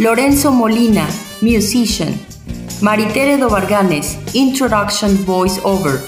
Lorenzo 0.00 0.50
Molina, 0.50 1.08
musician, 1.40 2.18
Maritere 2.80 3.38
do 3.38 3.48
Varganes, 3.48 4.16
introduction 4.34 5.10
voiceover, 5.24 5.98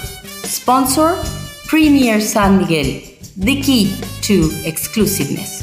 sponsor, 0.44 1.16
Premier 1.66 2.20
San 2.20 2.58
Miguel, 2.58 3.00
the 3.36 3.60
key 3.62 3.94
to 4.22 4.50
exclusiveness. 4.64 5.55